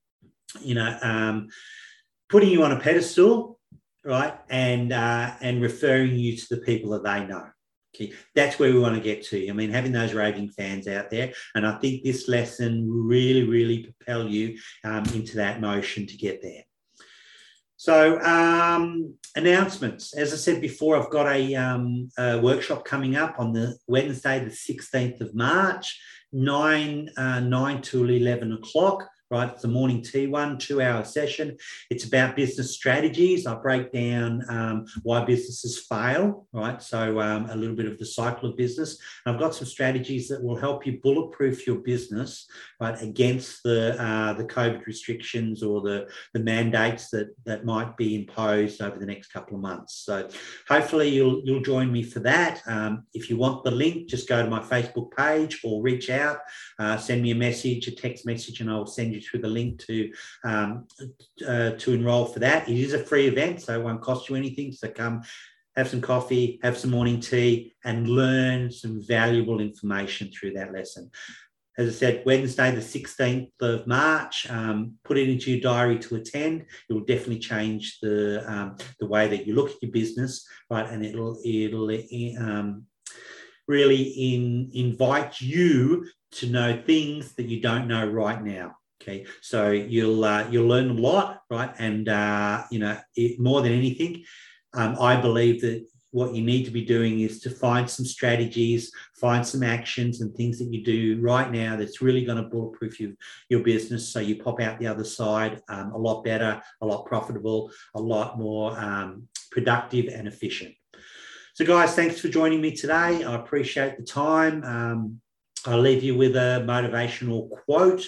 [0.62, 1.48] you know, um,
[2.30, 3.59] putting you on a pedestal
[4.04, 4.36] right?
[4.50, 7.48] And uh, and referring you to the people that they know.
[7.96, 9.50] Okay, that's where we want to get to.
[9.50, 13.84] I mean, having those raving fans out there, and I think this lesson really, really
[13.84, 16.64] propel you um, into that motion to get there.
[17.78, 20.14] So, um, announcements.
[20.14, 24.40] As I said before, I've got a, um, a, workshop coming up on the Wednesday,
[24.40, 25.98] the 16th of March,
[26.34, 29.50] 9, uh, 9 to 11 o'clock right?
[29.50, 31.58] It's a morning T1, two hour session.
[31.90, 33.46] It's about business strategies.
[33.46, 36.82] I break down um, why businesses fail, right?
[36.82, 38.98] So um, a little bit of the cycle of business.
[39.26, 42.48] And I've got some strategies that will help you bulletproof your business,
[42.80, 48.16] right, against the uh, the COVID restrictions or the, the mandates that, that might be
[48.16, 50.04] imposed over the next couple of months.
[50.06, 50.28] So
[50.68, 52.62] hopefully you'll you'll join me for that.
[52.66, 56.40] Um, if you want the link, just go to my Facebook page or reach out,
[56.80, 59.48] uh, send me a message, a text message, and I'll send you you through the
[59.48, 60.12] link to
[60.44, 60.88] um,
[61.48, 62.68] uh, to enroll for that.
[62.70, 64.72] It is a free event, so it won't cost you anything.
[64.72, 65.22] So come
[65.76, 71.10] have some coffee, have some morning tea, and learn some valuable information through that lesson.
[71.78, 76.16] As I said, Wednesday, the 16th of March, um, put it into your diary to
[76.16, 76.66] attend.
[76.90, 80.90] It will definitely change the, um, the way that you look at your business, right?
[80.90, 81.90] And it'll, it'll
[82.38, 82.86] um,
[83.70, 88.76] really in, invite you to know things that you don't know right now.
[89.02, 91.74] Okay, so you'll uh, you'll learn a lot, right?
[91.80, 94.26] And uh, you know, it, more than anything,
[94.74, 98.92] um, I believe that what you need to be doing is to find some strategies,
[99.16, 103.00] find some actions and things that you do right now that's really going to bulletproof
[103.00, 103.16] you,
[103.50, 104.10] your business.
[104.10, 108.02] So you pop out the other side um, a lot better, a lot profitable, a
[108.02, 110.74] lot more um, productive and efficient.
[111.54, 113.24] So, guys, thanks for joining me today.
[113.24, 114.64] I appreciate the time.
[114.64, 115.22] Um,
[115.66, 118.08] I'll leave you with a motivational quote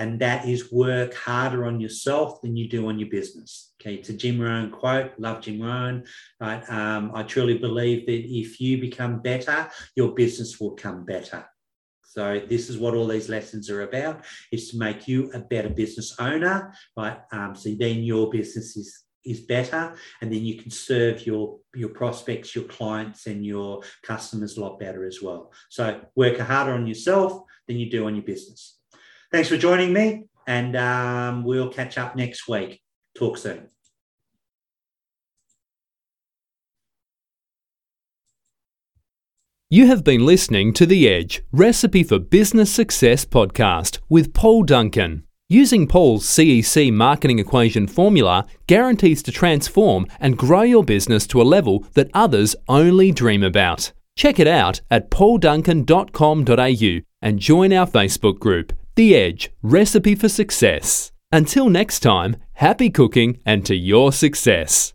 [0.00, 3.72] and that is work harder on yourself than you do on your business.
[3.78, 5.12] Okay, it's a Jim Rohn quote.
[5.18, 6.04] Love Jim Rohn.
[6.40, 6.62] Right?
[6.70, 11.44] Um, I truly believe that if you become better, your business will come better.
[12.02, 15.68] So this is what all these lessons are about: is to make you a better
[15.68, 17.18] business owner, right?
[17.30, 21.90] Um, so then your business is is better, and then you can serve your your
[21.90, 25.52] prospects, your clients, and your customers a lot better as well.
[25.68, 28.79] So work harder on yourself than you do on your business.
[29.32, 32.82] Thanks for joining me, and um, we'll catch up next week.
[33.14, 33.68] Talk soon.
[39.72, 45.22] You have been listening to The Edge Recipe for Business Success podcast with Paul Duncan.
[45.48, 51.44] Using Paul's CEC marketing equation formula guarantees to transform and grow your business to a
[51.44, 53.92] level that others only dream about.
[54.16, 58.72] Check it out at paulduncan.com.au and join our Facebook group.
[58.96, 61.12] The Edge Recipe for Success.
[61.30, 64.94] Until next time, happy cooking and to your success.